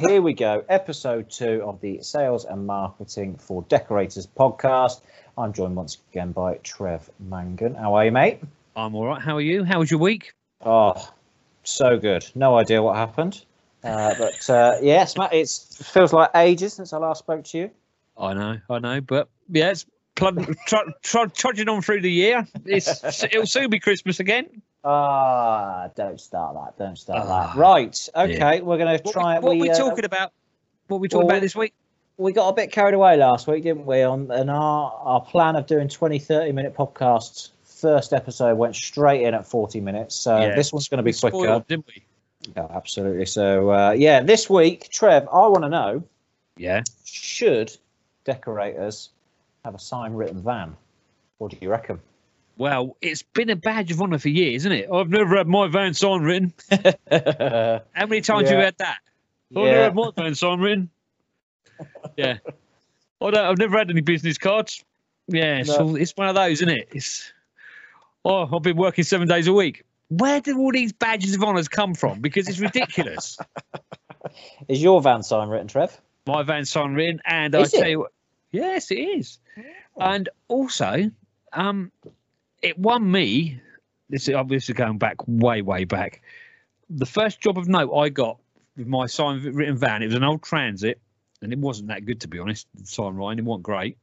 here 0.00 0.22
we 0.22 0.32
go. 0.32 0.64
Episode 0.68 1.28
two 1.30 1.62
of 1.64 1.80
the 1.80 2.02
Sales 2.02 2.46
and 2.46 2.66
Marketing 2.66 3.36
for 3.36 3.62
Decorators 3.68 4.26
podcast. 4.26 5.02
I'm 5.36 5.52
joined 5.52 5.76
once 5.76 5.98
again 6.10 6.32
by 6.32 6.54
Trev 6.62 7.10
Mangan. 7.20 7.74
How 7.74 7.94
are 7.94 8.06
you, 8.06 8.12
mate? 8.12 8.40
I'm 8.74 8.94
all 8.94 9.06
right. 9.06 9.20
How 9.20 9.36
are 9.36 9.42
you? 9.42 9.62
How 9.62 9.78
was 9.78 9.90
your 9.90 10.00
week? 10.00 10.32
Oh, 10.64 11.12
so 11.64 11.98
good. 11.98 12.26
No 12.34 12.56
idea 12.56 12.82
what 12.82 12.96
happened. 12.96 13.44
Uh, 13.84 14.14
but 14.18 14.48
uh, 14.50 14.76
yes, 14.82 15.18
Matt, 15.18 15.34
it 15.34 15.48
feels 15.48 16.12
like 16.12 16.30
ages 16.34 16.72
since 16.72 16.92
I 16.92 16.98
last 16.98 17.18
spoke 17.18 17.44
to 17.44 17.58
you. 17.58 17.70
I 18.16 18.32
know, 18.34 18.58
I 18.70 18.78
know. 18.78 19.00
But 19.02 19.28
yeah, 19.50 19.70
it's 19.70 19.84
plod- 20.16 20.56
tr- 20.66 20.76
tr- 21.02 21.26
trudging 21.34 21.68
on 21.68 21.82
through 21.82 22.00
the 22.02 22.12
year. 22.12 22.46
It's, 22.64 23.22
it'll 23.24 23.46
soon 23.46 23.68
be 23.70 23.78
Christmas 23.80 24.18
again. 24.20 24.62
Ah, 24.84 25.88
don't 25.94 26.20
start 26.20 26.54
that. 26.54 26.82
Don't 26.82 26.96
start 26.96 27.26
Ah, 27.26 27.52
that. 27.52 27.56
Right. 27.58 28.08
Okay, 28.16 28.60
we're 28.60 28.78
going 28.78 28.96
to 28.98 29.02
What, 29.04 29.12
try 29.12 29.38
we, 29.38 29.44
what 29.44 29.50
we, 29.52 29.60
we 29.62 29.70
uh, 29.70 29.76
talking 29.76 30.04
about? 30.04 30.32
What 30.88 31.00
we 31.00 31.08
talking 31.08 31.26
well, 31.26 31.36
about 31.36 31.42
this 31.42 31.54
week? 31.54 31.74
we 32.16 32.32
got 32.32 32.48
a 32.48 32.52
bit 32.52 32.70
carried 32.70 32.94
away 32.94 33.16
last 33.16 33.46
week, 33.46 33.62
didn't 33.62 33.86
we? 33.86 34.02
On 34.02 34.30
and 34.30 34.50
our, 34.50 34.92
our 34.92 35.20
plan 35.22 35.56
of 35.56 35.66
doing 35.66 35.88
20, 35.88 36.18
30 36.18 36.52
minute 36.52 36.74
podcasts. 36.74 37.50
First 37.64 38.12
episode 38.12 38.56
went 38.58 38.76
straight 38.76 39.22
in 39.22 39.32
at 39.32 39.46
40 39.46 39.80
minutes. 39.80 40.14
So 40.14 40.36
Yeah. 40.38 40.54
this 40.54 40.70
one's 40.72 40.88
going 40.88 40.98
to 40.98 41.02
be 41.02 41.08
We 41.08 41.12
spoiled, 41.12 41.32
quicker. 41.34 41.64
didn't 41.68 41.86
we? 41.86 42.02
Yeah, 42.56 42.66
absolutely. 42.74 43.26
So 43.26 43.70
uh, 43.70 43.92
yeah, 43.92 44.22
this 44.22 44.50
week, 44.50 44.88
Trev, 44.90 45.28
I 45.32 45.46
want 45.46 45.62
to 45.64 45.68
know: 45.68 46.02
Yeah. 46.56 46.82
should 47.04 47.74
decorators 48.24 49.10
have 49.64 49.74
a 49.74 49.78
sign 49.78 50.12
written 50.14 50.42
van? 50.42 50.76
What 51.38 51.50
do 51.52 51.58
you 51.60 51.70
reckon? 51.70 52.00
Well, 52.60 52.98
it's 53.00 53.22
been 53.22 53.48
a 53.48 53.56
badge 53.56 53.90
of 53.90 54.02
honour 54.02 54.18
for 54.18 54.28
years, 54.28 54.66
isn't 54.66 54.72
it? 54.72 54.90
I've 54.92 55.08
never 55.08 55.34
had 55.38 55.46
my 55.46 55.66
van 55.68 55.94
sign 55.94 56.20
written. 56.20 56.52
How 56.70 57.80
many 58.06 58.20
times 58.20 58.50
have 58.50 58.58
you 58.58 58.64
had 58.66 58.76
that? 58.76 58.98
I've 59.56 59.64
never 59.64 59.82
had 59.84 59.94
my 59.94 60.10
van 60.14 60.34
sign 60.34 60.60
written. 60.60 60.90
Yeah. 62.18 62.36
I 63.22 63.30
don't, 63.30 63.36
I've 63.46 63.56
never 63.56 63.78
had 63.78 63.88
any 63.88 64.02
business 64.02 64.36
cards. 64.36 64.84
Yeah, 65.26 65.62
so 65.62 65.96
it's 65.96 66.12
one 66.14 66.28
of 66.28 66.34
those, 66.34 66.60
isn't 66.60 66.68
it? 66.68 66.88
It's 66.92 67.32
oh, 68.26 68.54
I've 68.54 68.62
been 68.62 68.76
working 68.76 69.04
seven 69.04 69.26
days 69.26 69.46
a 69.46 69.54
week. 69.54 69.84
Where 70.08 70.42
do 70.42 70.58
all 70.58 70.70
these 70.70 70.92
badges 70.92 71.34
of 71.34 71.42
honours 71.42 71.68
come 71.68 71.94
from? 71.94 72.20
Because 72.20 72.46
it's 72.46 72.58
ridiculous. 72.58 73.38
Is 74.68 74.82
your 74.82 75.00
van 75.00 75.22
sign 75.22 75.48
written, 75.48 75.68
Trev? 75.68 75.98
my 76.26 76.42
van 76.42 76.66
sign 76.66 76.92
written, 76.92 77.22
and 77.24 77.54
Is 77.54 77.72
I 77.72 77.78
it? 77.78 77.80
tell 77.80 77.90
you, 77.90 77.98
what, 78.00 78.12
yes, 78.52 78.90
it 78.90 78.96
is. 78.96 79.38
And 79.98 80.28
also, 80.48 81.10
um, 81.54 81.90
it 82.62 82.78
won 82.78 83.10
me. 83.10 83.60
This 84.08 84.28
is 84.28 84.34
obviously 84.34 84.74
going 84.74 84.98
back 84.98 85.16
way, 85.26 85.62
way 85.62 85.84
back. 85.84 86.22
The 86.88 87.06
first 87.06 87.40
job 87.40 87.58
of 87.58 87.68
note 87.68 87.94
I 87.94 88.08
got 88.08 88.38
with 88.76 88.86
my 88.86 89.06
sign 89.06 89.42
written 89.42 89.76
van, 89.76 90.02
it 90.02 90.06
was 90.06 90.16
an 90.16 90.24
old 90.24 90.42
Transit, 90.42 91.00
and 91.42 91.52
it 91.52 91.58
wasn't 91.58 91.88
that 91.88 92.04
good 92.04 92.20
to 92.22 92.28
be 92.28 92.38
honest. 92.38 92.66
The 92.74 92.86
sign 92.86 93.14
writing, 93.14 93.38
it 93.40 93.44
wasn't 93.44 93.64
great, 93.64 93.98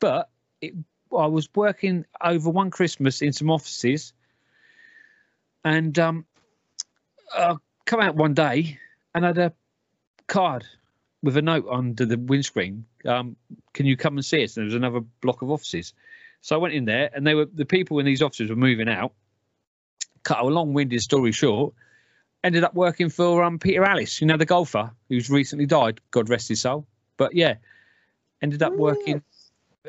but 0.00 0.28
it. 0.60 0.74
I 1.10 1.24
was 1.26 1.48
working 1.54 2.04
over 2.20 2.50
one 2.50 2.70
Christmas 2.70 3.22
in 3.22 3.32
some 3.32 3.50
offices, 3.50 4.12
and 5.64 5.98
um, 5.98 6.26
I 7.34 7.56
come 7.86 8.00
out 8.00 8.14
one 8.14 8.34
day 8.34 8.78
and 9.14 9.24
I 9.24 9.28
had 9.28 9.38
a 9.38 9.52
card 10.26 10.66
with 11.22 11.36
a 11.36 11.42
note 11.42 11.66
under 11.70 12.04
the 12.04 12.18
windscreen. 12.18 12.84
Um, 13.06 13.36
can 13.72 13.86
you 13.86 13.96
come 13.96 14.16
and 14.18 14.24
see 14.24 14.44
us? 14.44 14.56
And 14.56 14.62
there 14.62 14.66
was 14.66 14.74
another 14.74 15.00
block 15.00 15.40
of 15.40 15.50
offices. 15.50 15.94
So 16.40 16.56
I 16.56 16.58
went 16.58 16.74
in 16.74 16.84
there, 16.84 17.10
and 17.12 17.26
they 17.26 17.34
were 17.34 17.46
the 17.46 17.64
people 17.66 17.98
in 17.98 18.06
these 18.06 18.22
offices 18.22 18.50
were 18.50 18.56
moving 18.56 18.88
out. 18.88 19.12
Cut 20.22 20.40
a 20.40 20.44
long-winded 20.44 21.00
story 21.00 21.32
short, 21.32 21.74
ended 22.44 22.64
up 22.64 22.74
working 22.74 23.08
for 23.08 23.42
um, 23.42 23.58
Peter 23.58 23.82
Alliss, 23.84 24.20
you 24.20 24.26
know 24.26 24.36
the 24.36 24.46
golfer 24.46 24.90
who's 25.08 25.30
recently 25.30 25.66
died. 25.66 26.00
God 26.10 26.28
rest 26.28 26.48
his 26.48 26.60
soul. 26.60 26.86
But 27.16 27.34
yeah, 27.34 27.56
ended 28.42 28.62
up 28.62 28.74
working. 28.74 29.22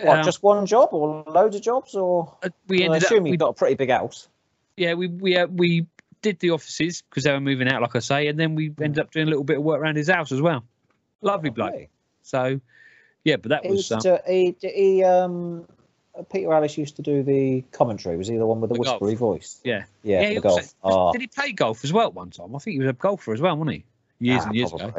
What, 0.01 0.19
um, 0.19 0.23
just 0.23 0.41
one 0.43 0.65
job 0.65 0.89
or 0.93 1.23
loads 1.27 1.55
of 1.55 1.61
jobs? 1.61 1.93
Or 1.95 2.37
uh, 2.43 2.49
we 2.67 2.81
I 2.83 2.85
ended 2.85 3.03
up. 3.03 3.11
assume 3.11 3.23
we- 3.23 3.31
you've 3.31 3.39
got 3.39 3.49
a 3.49 3.53
pretty 3.53 3.75
big 3.75 3.89
house. 3.89 4.27
yeah, 4.77 4.93
we 4.93 5.07
we 5.07 5.35
uh, 5.37 5.47
we 5.47 5.85
did 6.21 6.39
the 6.39 6.51
offices 6.51 7.01
because 7.01 7.23
they 7.23 7.31
were 7.31 7.39
moving 7.39 7.67
out, 7.69 7.81
like 7.81 7.95
I 7.95 7.99
say, 7.99 8.27
and 8.27 8.39
then 8.39 8.55
we 8.55 8.73
ended 8.81 8.99
up 8.99 9.11
doing 9.11 9.27
a 9.27 9.29
little 9.29 9.43
bit 9.43 9.57
of 9.57 9.63
work 9.63 9.79
around 9.79 9.95
his 9.97 10.09
house 10.09 10.31
as 10.31 10.41
well. 10.41 10.63
Lovely 11.21 11.49
bloke. 11.49 11.87
So, 12.23 12.59
yeah, 13.23 13.37
but 13.37 13.49
that 13.49 13.63
He, 13.63 13.71
was 13.71 13.89
used 13.89 13.93
um, 13.93 14.01
to, 14.01 14.21
he, 14.27 14.55
he, 14.61 15.03
um, 15.03 15.65
Peter 16.31 16.47
Alliss 16.49 16.77
used 16.77 16.97
to 16.97 17.01
do 17.01 17.23
the 17.23 17.63
commentary. 17.71 18.17
Was 18.17 18.27
he 18.27 18.37
the 18.37 18.45
one 18.45 18.59
with 18.61 18.69
the, 18.69 18.75
The 18.75 18.83
golf. 18.83 19.01
whispery 19.01 19.15
voice? 19.15 19.59
yeah. 19.63 19.85
Yeah, 20.03 20.27
he 20.27 20.39
the 20.39 20.47
also- 20.49 20.61
golf. 20.61 20.73
Oh, 20.83 21.11
Did 21.11 21.21
he 21.21 21.27
play 21.27 21.51
golf 21.53 21.83
as 21.83 21.93
well 21.93 22.07
at 22.07 22.13
one 22.13 22.29
time? 22.31 22.55
I 22.55 22.59
think 22.59 22.73
he 22.73 22.79
was 22.79 22.89
a 22.89 22.93
golfer 22.93 23.33
as 23.33 23.41
well, 23.41 23.55
wasn't 23.55 23.77
he? 23.77 23.85
Years 24.19 24.41
ah, 24.43 24.47
and 24.47 24.55
years 24.55 24.73
ago. 24.73 24.91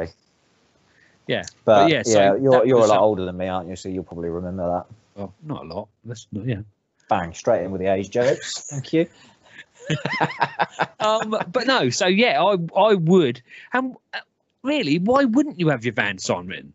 Yeah. 1.27 1.43
But, 1.63 1.83
But 1.83 1.89
yeah, 1.91 1.97
yeah, 1.97 2.03
so 2.03 2.35
you're 2.35 2.65
you're 2.65 2.83
a 2.83 2.87
lot 2.87 2.99
older 3.01 3.25
than 3.25 3.37
me, 3.37 3.47
aren't 3.47 3.69
you? 3.69 3.75
So 3.75 3.87
you'll 3.89 4.03
probably 4.03 4.29
remember 4.29 4.67
that. 4.67 4.85
Well, 5.15 5.33
not 5.43 5.63
a 5.63 5.67
lot. 5.67 5.87
That's 6.03 6.25
not, 6.31 6.45
yeah. 6.45 6.61
Bang, 7.07 7.33
straight 7.33 7.63
in 7.63 7.71
with 7.71 7.81
the 7.81 7.87
age 7.87 8.09
jokes. 8.09 8.61
Thank 8.69 8.93
you. 8.93 9.07
Um, 10.99 11.35
but 11.51 11.67
no. 11.67 11.89
So 11.89 12.07
yeah, 12.07 12.41
I 12.43 12.57
I 12.77 12.93
would. 12.95 13.41
And 13.73 13.95
uh, 14.13 14.19
really, 14.63 14.99
why 14.99 15.25
wouldn't 15.25 15.59
you 15.59 15.69
have 15.69 15.83
your 15.85 15.93
van 15.93 16.17
sign 16.17 16.47
written? 16.47 16.73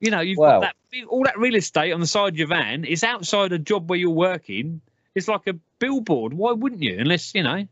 You 0.00 0.10
know, 0.10 0.20
you've 0.20 0.38
got 0.38 0.60
that 0.60 0.76
all 1.08 1.24
that 1.24 1.38
real 1.38 1.54
estate 1.54 1.92
on 1.92 2.00
the 2.00 2.06
side 2.06 2.34
of 2.34 2.38
your 2.38 2.48
van. 2.48 2.84
It's 2.86 3.04
outside 3.04 3.52
a 3.52 3.58
job 3.58 3.88
where 3.90 3.98
you're 3.98 4.10
working. 4.10 4.80
It's 5.14 5.28
like 5.28 5.46
a 5.46 5.54
billboard. 5.78 6.34
Why 6.34 6.52
wouldn't 6.52 6.82
you? 6.82 6.98
Unless 6.98 7.34
you 7.34 7.42
know. 7.42 7.66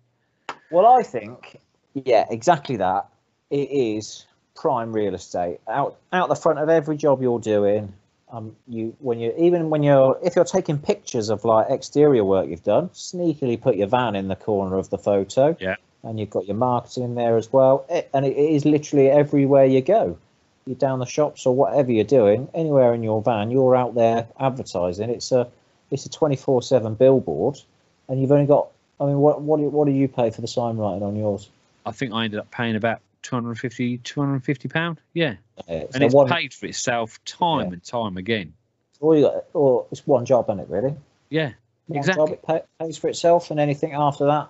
Well, 0.71 0.87
I 0.87 1.03
think, 1.03 1.61
yeah, 1.93 2.27
exactly 2.31 2.77
that. 2.77 3.09
It 3.51 3.71
is 3.71 4.27
prime 4.55 4.93
real 4.93 5.15
estate 5.15 5.59
out 5.69 5.97
out 6.13 6.29
the 6.29 6.37
front 6.37 6.59
of 6.59 6.69
every 6.69 6.97
job 6.97 7.21
you're 7.21 7.41
doing. 7.41 7.93
Um, 8.31 8.57
you 8.67 8.97
when 8.99 9.21
you 9.21 9.33
even 9.39 9.71
when 9.71 9.83
you're 9.83 10.19
if 10.25 10.35
you're 10.35 10.45
taking 10.45 10.79
pictures 10.79 11.29
of 11.29 11.45
like 11.45 11.67
exterior 11.71 12.25
work 12.25 12.49
you've 12.49 12.65
done, 12.65 12.89
sneakily 12.89 13.61
put 13.61 13.77
your 13.77 13.87
van 13.87 14.17
in 14.17 14.29
the 14.29 14.37
corner 14.37 14.77
of 14.77 14.91
the 14.91 14.99
photo. 14.99 15.57
Yeah. 15.61 15.77
And 16.03 16.19
you've 16.19 16.31
got 16.31 16.47
your 16.47 16.57
marketing 16.57 17.05
in 17.05 17.15
there 17.15 17.37
as 17.37 17.53
well. 17.53 17.87
It, 17.89 18.11
and 18.13 18.27
it 18.27 18.37
is 18.37 18.65
literally 18.65 19.09
everywhere 19.09 19.65
you 19.65 19.81
go. 19.81 20.19
You're 20.67 20.77
down 20.77 20.99
the 20.99 21.05
shops 21.07 21.45
or 21.45 21.55
whatever 21.55 21.93
you're 21.93 22.05
doing, 22.05 22.49
anywhere 22.55 22.95
in 22.95 23.03
your 23.03 23.21
van, 23.21 23.51
you're 23.51 23.77
out 23.77 23.95
there 23.95 24.27
advertising. 24.41 25.11
It's 25.11 25.31
a 25.31 25.47
it's 25.91 26.07
a 26.07 26.09
24/7 26.09 26.97
billboard, 26.97 27.61
and 28.09 28.21
you've 28.21 28.33
only 28.33 28.47
got. 28.47 28.69
I 28.99 29.05
mean, 29.05 29.19
what 29.19 29.43
what 29.43 29.59
do, 29.59 29.69
what 29.69 29.85
do 29.87 29.93
you 29.93 30.09
pay 30.09 30.31
for 30.31 30.41
the 30.41 30.49
sign 30.49 30.79
writing 30.79 31.03
on 31.03 31.17
yours? 31.17 31.51
I 31.85 31.93
think 31.93 32.15
I 32.15 32.25
ended 32.25 32.41
up 32.41 32.51
paying 32.51 32.77
about 32.77 33.01
250 33.23 33.99
250 33.99 34.69
pound. 34.69 35.01
Yeah, 35.13 35.35
Yeah, 35.69 35.85
and 35.93 36.03
it's 36.03 36.15
one, 36.15 36.29
paid 36.29 36.55
for 36.55 36.65
itself 36.65 37.23
time 37.27 37.67
Yeah. 37.67 37.73
and 37.75 37.85
time 37.85 38.17
again. 38.17 38.55
Or, 39.01 39.17
you 39.17 39.25
got, 39.25 39.45
or 39.53 39.85
it's 39.91 40.07
one 40.07 40.25
job, 40.25 40.47
isn't 40.49 40.61
it? 40.61 40.69
Really, 40.71 40.95
Yeah, 41.29 41.53
one 41.89 41.99
Exactly. 41.99 42.27
job 42.27 42.33
it 42.33 42.43
pay, 42.43 42.63
pays 42.79 42.97
for 42.97 43.09
itself, 43.09 43.51
and 43.51 43.61
anything 43.61 43.93
after 43.93 44.25
that, 44.27 44.49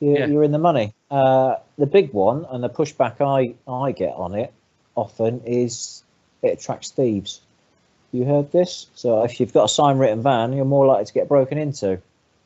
you're, 0.00 0.18
Yeah. 0.18 0.26
you're 0.28 0.44
in 0.44 0.52
the 0.52 0.58
money. 0.58 0.94
Uh, 1.10 1.56
the 1.76 1.86
big 1.86 2.14
one 2.14 2.46
and 2.48 2.64
the 2.64 2.70
pushback 2.70 3.20
I 3.20 3.54
I 3.70 3.92
get 3.92 4.14
on 4.14 4.34
it 4.34 4.54
often 4.96 5.40
is 5.44 6.02
it 6.42 6.58
attracts 6.58 6.90
thieves. 6.90 7.40
You 8.12 8.24
heard 8.24 8.50
this? 8.50 8.88
So 8.94 9.22
if 9.24 9.38
you've 9.38 9.52
got 9.52 9.64
a 9.64 9.68
sign 9.68 9.98
written 9.98 10.22
van, 10.22 10.52
you're 10.52 10.64
more 10.64 10.86
likely 10.86 11.04
to 11.06 11.12
get 11.12 11.28
broken 11.28 11.58
into. 11.58 12.00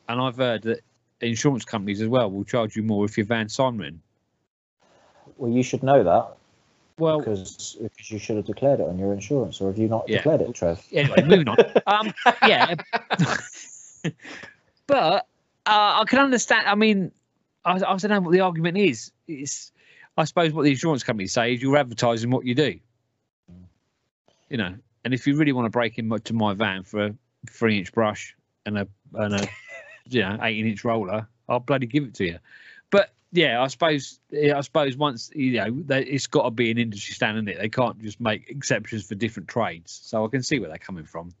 and 0.07 0.21
I've 0.21 0.37
heard 0.37 0.63
that 0.63 0.81
insurance 1.21 1.65
companies 1.65 2.01
as 2.01 2.07
well 2.07 2.29
will 2.29 2.43
charge 2.43 2.75
you 2.75 2.83
more 2.83 3.05
if 3.05 3.17
your 3.17 3.25
van's 3.25 3.53
sign 3.55 3.77
written. 3.77 4.01
Well, 5.37 5.51
you 5.51 5.63
should 5.63 5.81
know 5.83 6.03
that 6.03 6.35
Well, 6.97 7.19
because 7.21 7.77
because 7.81 8.11
you 8.11 8.19
should 8.19 8.35
have 8.37 8.45
declared 8.45 8.79
it 8.79 8.87
on 8.87 8.99
your 8.99 9.13
insurance, 9.13 9.61
or 9.61 9.67
have 9.69 9.77
you 9.77 9.87
not 9.87 10.07
Yeah. 10.07 10.17
declared 10.17 10.41
it, 10.41 10.53
Trev? 10.53 10.83
anyway, 10.91 11.23
moving 11.23 11.47
on. 11.47 11.57
Um, 11.87 12.13
yeah, 12.45 12.75
but 14.87 15.25
uh, 15.65 16.01
I 16.01 16.03
can 16.07 16.19
understand. 16.19 16.67
I 16.67 16.75
mean, 16.75 17.11
I, 17.65 17.73
I 17.73 17.77
don't 17.77 18.03
know 18.09 18.19
what 18.21 18.31
the 18.31 18.41
argument 18.41 18.77
is. 18.77 19.11
It's, 19.27 19.71
I 20.17 20.25
suppose, 20.25 20.51
what 20.53 20.63
the 20.63 20.71
insurance 20.71 21.03
companies 21.03 21.33
say 21.33 21.53
is 21.53 21.61
you're 21.61 21.77
advertising 21.77 22.29
what 22.31 22.45
you 22.45 22.55
do. 22.55 22.79
You 24.49 24.57
know, 24.57 24.75
and 25.05 25.13
if 25.13 25.25
you 25.27 25.37
really 25.37 25.53
want 25.53 25.65
to 25.65 25.69
break 25.69 25.97
into 25.97 26.33
my 26.33 26.53
van 26.53 26.83
for 26.83 27.05
a 27.05 27.15
three-inch 27.49 27.93
brush 27.93 28.35
and 28.65 28.77
a 28.77 28.87
and 29.13 29.33
a 29.35 29.47
you 30.09 30.21
know 30.21 30.37
eighteen-inch 30.41 30.83
roller, 30.83 31.27
I'll 31.47 31.59
bloody 31.59 31.87
give 31.87 32.03
it 32.03 32.13
to 32.15 32.25
you. 32.25 32.39
But 32.89 33.13
yeah, 33.31 33.61
I 33.61 33.67
suppose 33.67 34.19
I 34.33 34.59
suppose 34.59 34.97
once 34.97 35.31
you 35.33 35.53
know, 35.53 35.81
they, 35.85 36.03
it's 36.03 36.27
got 36.27 36.43
to 36.43 36.51
be 36.51 36.69
an 36.69 36.77
industry 36.77 37.13
standard. 37.15 37.47
It 37.47 37.59
they 37.59 37.69
can't 37.69 37.97
just 38.01 38.19
make 38.19 38.49
exceptions 38.49 39.07
for 39.07 39.15
different 39.15 39.47
trades. 39.47 40.01
So 40.03 40.25
I 40.25 40.27
can 40.27 40.43
see 40.43 40.59
where 40.59 40.67
they're 40.67 40.77
coming 40.77 41.05
from. 41.05 41.33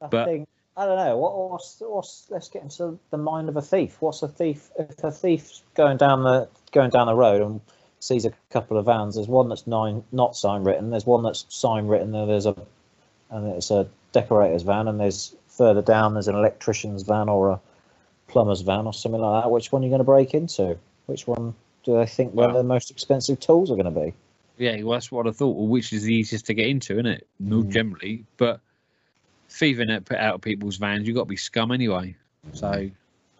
I 0.00 0.06
But- 0.06 0.26
think 0.26 0.48
I 0.76 0.86
don't 0.86 0.96
know. 0.96 1.16
What, 1.16 1.50
what's 1.50 1.76
what's 1.80 2.26
let's 2.30 2.48
get 2.48 2.62
into 2.62 2.98
the 3.10 3.16
mind 3.16 3.48
of 3.48 3.56
a 3.56 3.62
thief. 3.62 3.96
What's 4.00 4.22
a 4.22 4.28
thief? 4.28 4.70
If 4.78 5.02
a 5.04 5.10
thief's 5.10 5.62
going 5.74 5.98
down 5.98 6.24
the 6.24 6.48
going 6.72 6.90
down 6.90 7.06
the 7.06 7.14
road 7.14 7.42
and 7.42 7.60
sees 8.00 8.24
a 8.24 8.32
couple 8.50 8.76
of 8.76 8.86
vans, 8.86 9.14
there's 9.14 9.28
one 9.28 9.48
that's 9.48 9.66
nine 9.66 10.02
not 10.10 10.36
sign 10.36 10.64
written. 10.64 10.90
There's 10.90 11.06
one 11.06 11.22
that's 11.22 11.46
sign 11.48 11.86
written. 11.86 12.14
And 12.14 12.28
there's 12.28 12.46
a 12.46 12.56
and 13.30 13.46
it's 13.48 13.70
a 13.70 13.86
decorator's 14.12 14.62
van, 14.62 14.88
and 14.88 14.98
there's 14.98 15.34
further 15.48 15.82
down 15.82 16.14
there's 16.14 16.28
an 16.28 16.34
electrician's 16.34 17.04
van 17.04 17.28
or 17.28 17.50
a 17.50 17.60
plumber's 18.26 18.62
van 18.62 18.86
or 18.86 18.92
something 18.92 19.20
like 19.20 19.44
that. 19.44 19.50
Which 19.50 19.70
one 19.70 19.82
are 19.82 19.84
you 19.84 19.90
going 19.90 20.00
to 20.00 20.04
break 20.04 20.34
into? 20.34 20.76
Which 21.06 21.28
one 21.28 21.54
do 21.84 21.96
they 21.96 22.06
think 22.06 22.32
where 22.34 22.48
Well- 22.48 22.56
the 22.56 22.64
most 22.64 22.90
expensive 22.90 23.38
tools 23.38 23.70
are 23.70 23.76
going 23.76 23.92
to 23.94 24.00
be? 24.00 24.12
Yeah, 24.56 24.80
well, 24.82 24.92
that's 24.92 25.10
what 25.12 25.26
I 25.26 25.32
thought. 25.32 25.56
Well, 25.56 25.66
which 25.66 25.92
is 25.92 26.02
the 26.04 26.14
easiest 26.14 26.46
to 26.46 26.54
get 26.54 26.66
into, 26.68 26.94
isn't 26.94 27.06
it? 27.06 27.26
No, 27.40 27.62
Mm. 27.62 27.70
generally, 27.70 28.24
but 28.36 28.60
thieving 29.54 29.88
it 29.88 30.04
put 30.04 30.18
out 30.18 30.34
of 30.34 30.40
people's 30.40 30.76
vans, 30.76 31.06
you've 31.06 31.16
got 31.16 31.22
to 31.22 31.28
be 31.28 31.36
scum 31.36 31.70
anyway. 31.70 32.16
So 32.52 32.90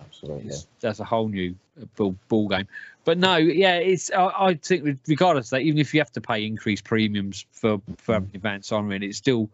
Absolutely. 0.00 0.52
that's 0.81 1.00
a 1.00 1.05
whole 1.05 1.28
new 1.28 1.55
ball, 1.96 2.16
ball 2.28 2.49
game. 2.49 2.66
But 3.05 3.19
no, 3.19 3.37
yeah, 3.37 3.76
it's. 3.76 4.11
I, 4.11 4.26
I 4.26 4.55
think 4.55 4.99
regardless 5.06 5.49
of 5.49 5.50
that, 5.50 5.62
even 5.62 5.78
if 5.78 5.93
you 5.93 6.00
have 6.00 6.12
to 6.12 6.20
pay 6.20 6.46
increased 6.46 6.84
premiums 6.84 7.44
for 7.52 7.81
for 7.99 8.14
having 8.14 8.31
your 8.32 8.40
van 8.40 8.62
siren, 8.62 9.02
it 9.02 9.14
still 9.14 9.50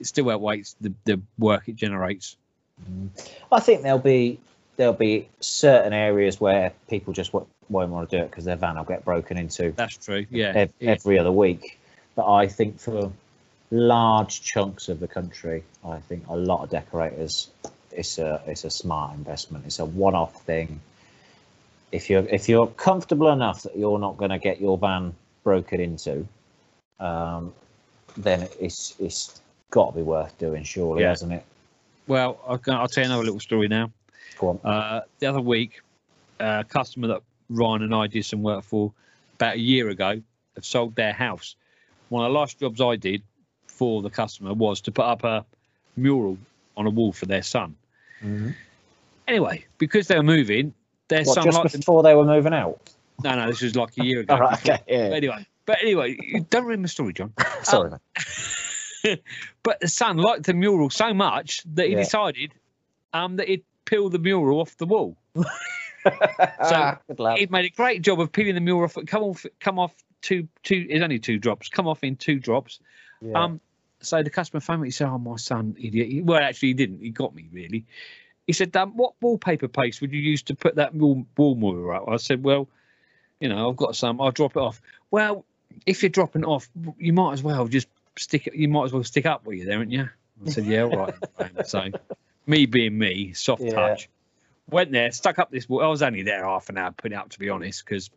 it 0.00 0.06
still 0.06 0.30
outweighs 0.30 0.74
the 0.80 0.92
the 1.04 1.20
work 1.38 1.68
it 1.68 1.76
generates. 1.76 2.36
Mm-hmm. 2.82 3.54
I 3.54 3.60
think 3.60 3.82
there'll 3.82 3.98
be 3.98 4.40
there'll 4.76 4.92
be 4.92 5.28
certain 5.40 5.92
areas 5.92 6.40
where 6.40 6.72
people 6.88 7.12
just 7.12 7.32
won't 7.32 7.46
want 7.68 8.10
to 8.10 8.16
do 8.16 8.22
it 8.24 8.30
because 8.30 8.44
their 8.44 8.56
van 8.56 8.76
will 8.76 8.84
get 8.84 9.04
broken 9.04 9.36
into 9.36 9.72
That's 9.72 9.96
true. 9.96 10.26
Yeah, 10.30 10.52
ev- 10.54 10.72
yeah. 10.80 10.90
every 10.90 11.18
other 11.18 11.30
week. 11.30 11.78
But 12.16 12.32
I 12.32 12.48
think 12.48 12.80
for 12.80 13.12
large 13.70 14.42
chunks 14.42 14.88
of 14.88 15.00
the 15.00 15.08
country, 15.08 15.62
I 15.84 15.98
think 15.98 16.26
a 16.28 16.36
lot 16.36 16.62
of 16.62 16.70
decorators, 16.70 17.48
it's 17.92 18.18
a 18.18 18.42
it's 18.46 18.64
a 18.64 18.70
smart 18.70 19.14
investment. 19.14 19.66
It's 19.66 19.78
a 19.78 19.84
one-off 19.84 20.42
thing. 20.42 20.80
If 21.92 22.10
you're 22.10 22.26
if 22.28 22.48
you're 22.48 22.66
comfortable 22.68 23.28
enough 23.30 23.62
that 23.64 23.76
you're 23.76 23.98
not 23.98 24.16
going 24.16 24.30
to 24.30 24.38
get 24.38 24.60
your 24.60 24.78
van 24.78 25.14
broken 25.44 25.80
into, 25.80 26.26
um, 26.98 27.52
then 28.16 28.48
it's 28.60 28.94
it's 28.98 29.40
got 29.70 29.90
to 29.90 29.96
be 29.96 30.02
worth 30.02 30.36
doing, 30.38 30.64
surely, 30.64 31.02
Yeah. 31.02 31.10
hasn't 31.10 31.32
it? 31.32 31.44
Well, 32.06 32.40
I'll, 32.46 32.60
I'll 32.74 32.88
tell 32.88 33.04
you 33.04 33.10
another 33.10 33.24
little 33.24 33.40
story 33.40 33.68
now. 33.68 33.92
Go 34.38 34.48
on. 34.48 34.60
Uh, 34.64 35.02
the 35.20 35.26
other 35.26 35.40
week, 35.40 35.80
a 36.40 36.64
customer 36.68 37.08
that 37.08 37.22
Ryan 37.48 37.82
and 37.82 37.94
I 37.94 38.08
did 38.08 38.24
some 38.24 38.42
work 38.42 38.64
for 38.64 38.92
about 39.34 39.56
a 39.56 39.60
year 39.60 39.88
ago 39.88 40.20
have 40.56 40.64
sold 40.64 40.96
their 40.96 41.12
house. 41.12 41.54
One 42.08 42.24
of 42.24 42.32
the 42.32 42.38
last 42.38 42.58
jobs 42.58 42.80
I 42.80 42.96
did 42.96 43.22
for 43.80 44.02
the 44.02 44.10
customer 44.10 44.52
was 44.52 44.82
to 44.82 44.92
put 44.92 45.06
up 45.06 45.24
a 45.24 45.42
mural 45.96 46.36
on 46.76 46.86
a 46.86 46.90
wall 46.90 47.12
for 47.14 47.24
their 47.24 47.40
son. 47.42 47.74
Anyway, 49.26 49.64
because 49.78 50.06
they 50.06 50.16
were 50.16 50.22
moving, 50.22 50.74
their 51.08 51.24
What, 51.24 51.34
son 51.34 51.44
just 51.44 51.56
liked 51.58 51.72
them. 51.72 51.80
before 51.80 52.02
they 52.02 52.14
were 52.14 52.26
moving 52.26 52.52
out? 52.52 52.78
No, 53.24 53.34
no, 53.36 53.46
this 53.46 53.62
was 53.62 53.76
like 53.76 53.96
a 53.96 54.04
year 54.10 54.20
ago. 54.20 54.34
All 54.34 54.40
right, 54.40 54.58
okay, 54.58 54.82
But 54.86 54.92
yeah. 54.92 54.98
anyway, 55.14 55.46
but 55.64 55.78
anyway, 55.80 56.18
you 56.20 56.40
don't 56.50 56.66
ruin 56.66 56.82
the 56.82 56.88
story, 56.88 57.14
John. 57.14 57.32
Sorry. 57.62 57.90
mate. 59.04 59.22
But 59.62 59.80
the 59.80 59.88
son 59.88 60.18
liked 60.18 60.44
the 60.44 60.52
mural 60.52 60.90
so 60.90 61.14
much 61.14 61.62
that 61.74 61.86
he 61.86 61.92
Yeah. 61.92 62.00
decided 62.00 62.52
um, 63.14 63.36
that 63.36 63.48
he'd 63.48 63.64
peel 63.86 64.10
the 64.10 64.18
mural 64.18 64.60
off 64.60 64.76
the 64.76 64.84
wall. 64.84 65.16
so 66.04 66.98
lad. 67.16 67.38
He'd 67.38 67.50
made 67.50 67.64
a 67.64 67.70
great 67.70 68.02
job 68.02 68.20
of 68.20 68.30
peeling 68.30 68.56
the 68.56 68.60
mural 68.60 68.84
off. 68.84 68.98
Come 69.06 69.22
off, 69.22 69.46
come 69.58 69.78
off 69.78 69.94
two, 70.20 70.48
two. 70.64 70.86
It's 70.90 71.02
only 71.02 71.18
two 71.18 71.38
drops. 71.38 71.70
Come 71.70 71.86
off 71.88 72.04
in 72.04 72.16
two 72.16 72.38
drops. 72.38 72.78
Yeah. 73.22 73.42
Um, 73.42 73.60
so 74.00 74.22
the 74.22 74.30
customer 74.30 74.60
phoned 74.60 74.82
me. 74.82 74.88
He 74.88 74.92
said, 74.92 75.08
"Oh, 75.08 75.18
my 75.18 75.36
son, 75.36 75.76
idiot." 75.78 76.08
He- 76.08 76.22
Well, 76.22 76.40
actually, 76.40 76.68
he 76.68 76.74
didn't. 76.74 77.00
He 77.00 77.10
got 77.10 77.34
me 77.34 77.48
really. 77.52 77.84
He 78.46 78.52
said, 78.52 78.74
um, 78.76 78.96
"What 78.96 79.14
wallpaper 79.20 79.68
paste 79.68 80.00
would 80.00 80.12
you 80.12 80.20
use 80.20 80.42
to 80.44 80.54
put 80.54 80.76
that 80.76 80.94
wall, 80.94 81.24
wall 81.36 81.54
mural 81.54 81.96
up?" 82.02 82.08
I 82.08 82.16
said, 82.16 82.42
"Well, 82.42 82.68
you 83.40 83.48
know, 83.48 83.68
I've 83.70 83.76
got 83.76 83.96
some. 83.96 84.20
I'll 84.20 84.30
drop 84.32 84.56
it 84.56 84.60
off." 84.60 84.80
Well, 85.10 85.44
if 85.86 86.02
you're 86.02 86.10
dropping 86.10 86.42
it 86.42 86.46
off, 86.46 86.68
you 86.98 87.12
might 87.12 87.34
as 87.34 87.42
well 87.42 87.68
just 87.68 87.88
stick 88.18 88.46
it. 88.46 88.54
You 88.54 88.68
might 88.68 88.86
as 88.86 88.92
well 88.92 89.04
stick 89.04 89.26
up 89.26 89.44
with 89.46 89.58
you 89.58 89.66
there, 89.66 89.78
aren't 89.78 89.92
you? 89.92 90.08
I 90.44 90.50
said, 90.50 90.64
"Yeah, 90.64 90.84
all 90.84 90.96
right." 90.96 91.14
so, 91.66 91.90
me 92.46 92.66
being 92.66 92.98
me, 92.98 93.32
soft 93.34 93.62
Yeah. 93.62 93.74
touch, 93.74 94.08
went 94.68 94.90
there, 94.92 95.10
stuck 95.12 95.38
up 95.38 95.50
this 95.50 95.68
wall. 95.68 95.82
I 95.82 95.88
was 95.88 96.02
only 96.02 96.22
there 96.22 96.44
half 96.44 96.68
an 96.70 96.78
hour, 96.78 96.92
put 96.92 97.12
it 97.12 97.14
up 97.14 97.28
to 97.30 97.38
be 97.38 97.50
honest, 97.50 97.84
because 97.84 98.10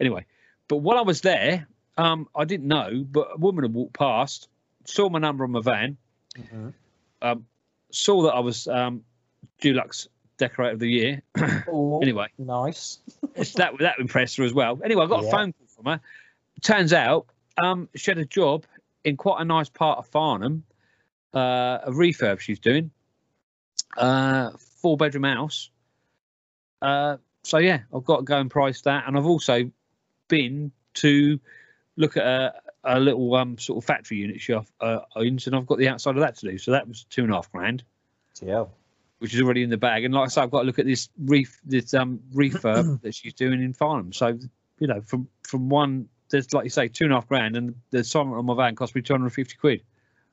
anyway. 0.00 0.24
But 0.66 0.78
while 0.78 0.98
I 0.98 1.02
was 1.02 1.20
there, 1.20 1.68
um, 1.98 2.28
I 2.34 2.44
didn't 2.44 2.66
know, 2.66 3.04
but 3.08 3.28
a 3.34 3.36
woman 3.36 3.64
had 3.64 3.74
walked 3.74 3.92
past, 3.92 4.48
saw 4.84 5.08
my 5.08 5.18
number 5.18 5.44
on 5.44 5.50
my 5.52 5.60
van, 5.60 5.96
Mhm. 6.36 6.72
um, 7.22 7.46
saw 7.90 8.22
that 8.22 8.34
I 8.34 8.40
was 8.40 8.66
um, 8.68 9.04
Dulux 9.62 10.08
Decorator 10.38 10.72
of 10.74 10.78
the 10.80 10.90
Year. 10.90 11.22
Oh, 11.68 12.00
Anyway, 12.02 12.28
nice. 12.38 12.98
it's 13.34 13.52
that 13.54 13.72
that 13.78 13.98
impressed 13.98 14.36
her 14.38 14.44
as 14.44 14.52
well. 14.52 14.80
Anyway, 14.84 15.04
I 15.04 15.06
got 15.08 15.24
a 15.24 15.30
phone 15.30 15.52
call 15.52 15.66
from 15.68 15.84
her. 15.86 16.00
Turns 16.62 16.92
out 16.92 17.26
um, 17.62 17.88
she 17.94 18.10
had 18.10 18.18
a 18.18 18.24
job 18.24 18.64
in 19.04 19.16
quite 19.16 19.40
a 19.40 19.44
nice 19.44 19.68
part 19.68 19.98
of 19.98 20.06
Farnham, 20.08 20.64
uh, 21.34 21.78
a 21.84 21.90
refurb 21.90 22.40
she's 22.40 22.58
doing, 22.58 22.90
uh, 23.96 24.50
four 24.58 24.96
bedroom 24.96 25.24
house. 25.24 25.70
Uh, 26.82 27.16
so 27.42 27.58
yeah, 27.58 27.80
I've 27.94 28.04
got 28.04 28.18
to 28.18 28.22
go 28.22 28.38
and 28.38 28.50
price 28.50 28.80
that, 28.82 29.04
and 29.06 29.16
I've 29.16 29.26
also 29.26 29.70
been 30.28 30.72
to 30.94 31.38
look 31.96 32.16
at 32.16 32.24
a, 32.26 32.54
a 32.84 33.00
little 33.00 33.34
um, 33.34 33.58
sort 33.58 33.82
of 33.82 33.86
factory 33.86 34.18
unit 34.18 34.40
she 34.40 34.52
uh, 34.54 35.00
owns, 35.16 35.46
and 35.46 35.56
I've 35.56 35.66
got 35.66 35.78
the 35.78 35.88
outside 35.88 36.16
of 36.16 36.20
that 36.20 36.36
to 36.36 36.50
do. 36.50 36.58
So 36.58 36.72
that 36.72 36.86
was 36.86 37.04
two 37.04 37.22
and 37.22 37.32
a 37.32 37.34
half 37.36 37.50
grand 37.50 37.82
Yeah. 38.42 38.64
which 39.18 39.34
is 39.34 39.40
already 39.40 39.62
in 39.62 39.70
the 39.70 39.76
bag. 39.76 40.04
And 40.04 40.12
like 40.14 40.24
I 40.24 40.28
said, 40.28 40.42
I've 40.42 40.50
got 40.50 40.60
to 40.60 40.66
look 40.66 40.78
at 40.78 40.86
this 40.86 41.08
reef, 41.18 41.60
this 41.64 41.94
um 41.94 42.20
refurb 42.34 43.00
that 43.02 43.14
she's 43.14 43.32
doing 43.34 43.62
in 43.62 43.72
Farnham. 43.72 44.12
So, 44.12 44.38
you 44.78 44.86
know, 44.86 45.00
from 45.00 45.28
from 45.42 45.68
one, 45.68 46.08
there's 46.30 46.52
like 46.52 46.64
you 46.64 46.70
say, 46.70 46.88
two 46.88 47.04
and 47.04 47.12
a 47.12 47.16
half 47.16 47.28
grand, 47.28 47.56
and 47.56 47.74
the 47.90 47.98
assignment 47.98 48.38
on 48.38 48.44
my 48.46 48.54
van 48.54 48.74
cost 48.74 48.94
me 48.94 49.02
two 49.02 49.14
hundred 49.14 49.26
and 49.26 49.32
fifty 49.34 49.56
quid, 49.56 49.82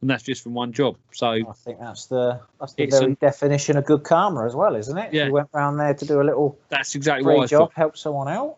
and 0.02 0.10
that's 0.10 0.24
just 0.24 0.42
from 0.44 0.54
one 0.54 0.74
job. 0.74 0.98
So 1.14 1.28
I 1.28 1.44
think 1.64 1.80
that's 1.80 2.08
the 2.08 2.42
that's 2.60 2.74
the 2.74 2.88
very 2.88 3.06
an- 3.06 3.18
definition 3.22 3.78
of 3.78 3.86
good 3.86 4.04
karma 4.04 4.46
as 4.46 4.56
well, 4.56 4.76
isn't 4.76 4.98
it? 4.98 5.14
Yeah. 5.14 5.28
You 5.28 5.34
went 5.34 5.50
round 5.54 5.80
there 5.80 5.94
to 5.94 6.06
do 6.06 6.22
a 6.22 6.24
little 6.24 6.58
that's 6.70 6.96
exactly 6.96 7.34
what 7.34 7.50
job, 7.50 7.72
help 7.76 7.98
someone 7.98 8.28
out. 8.28 8.58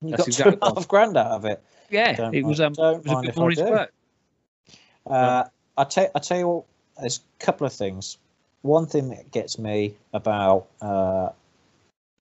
And 0.00 0.10
You 0.10 0.16
That's 0.16 0.22
got 0.22 0.28
exactly 0.28 0.52
two 0.52 0.54
and 0.54 0.62
a 0.62 0.66
what 0.66 0.76
I 0.76 0.80
half 0.80 0.88
grand 0.88 1.16
out 1.16 1.26
of 1.26 1.44
it. 1.44 1.62
Yeah, 1.90 2.16
Don't 2.16 2.34
it 2.34 2.44
was 2.44 2.60
um, 2.60 2.72
it 2.72 2.78
was 2.78 2.98
a 3.06 3.08
mind 3.08 3.22
good 3.22 3.28
if 3.30 3.36
morning's 3.36 3.62
work. 3.62 3.92
Uh, 5.06 5.44
I 5.76 5.84
tell 5.84 6.10
I 6.14 6.18
tell 6.18 6.38
you 6.38 6.48
what, 6.48 6.64
there's 7.00 7.20
a 7.40 7.44
couple 7.44 7.66
of 7.66 7.72
things. 7.72 8.18
One 8.62 8.86
thing 8.86 9.08
that 9.10 9.30
gets 9.30 9.58
me 9.58 9.94
about 10.12 10.66
uh, 10.82 11.30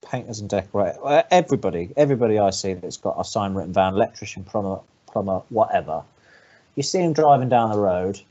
painters 0.07 0.39
and 0.39 0.49
decorators, 0.49 0.97
uh, 1.03 1.23
everybody, 1.31 1.89
everybody 1.97 2.39
I 2.39 2.51
see 2.51 2.73
that's 2.73 2.97
got 2.97 3.19
a 3.19 3.25
sign 3.25 3.55
written 3.55 3.73
van, 3.73 3.95
electrician, 3.95 4.43
plumber, 4.43 4.79
plumber, 5.07 5.41
whatever. 5.49 6.03
You 6.75 6.83
see 6.83 6.99
them 6.99 7.13
driving 7.13 7.49
down 7.49 7.71
the 7.71 7.79
road, 7.79 8.21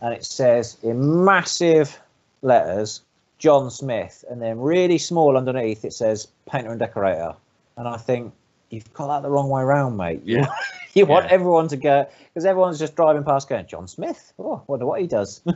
and 0.00 0.14
it 0.14 0.24
says 0.24 0.78
in 0.82 1.24
massive 1.24 1.98
letters, 2.42 3.02
John 3.38 3.70
Smith, 3.70 4.24
and 4.30 4.40
then 4.40 4.60
really 4.60 4.98
small 4.98 5.36
underneath 5.36 5.84
it 5.84 5.92
says 5.92 6.28
painter 6.48 6.70
and 6.70 6.78
decorator. 6.78 7.34
And 7.76 7.86
I 7.88 7.96
think 7.96 8.32
you've 8.70 8.92
got 8.92 9.08
that 9.08 9.22
the 9.22 9.30
wrong 9.30 9.48
way 9.48 9.62
around, 9.62 9.96
mate. 9.96 10.22
You 10.24 10.38
Yeah. 10.38 10.46
you 10.94 11.06
want 11.06 11.26
everyone 11.26 11.68
to 11.68 11.76
go 11.76 12.08
because 12.32 12.44
everyone's 12.46 12.78
just 12.78 12.94
driving 12.96 13.24
past 13.24 13.48
going 13.48 13.66
John 13.66 13.86
Smith. 13.88 14.32
Oh, 14.38 14.62
wonder 14.66 14.86
what 14.86 15.00
he 15.00 15.06
does. 15.06 15.42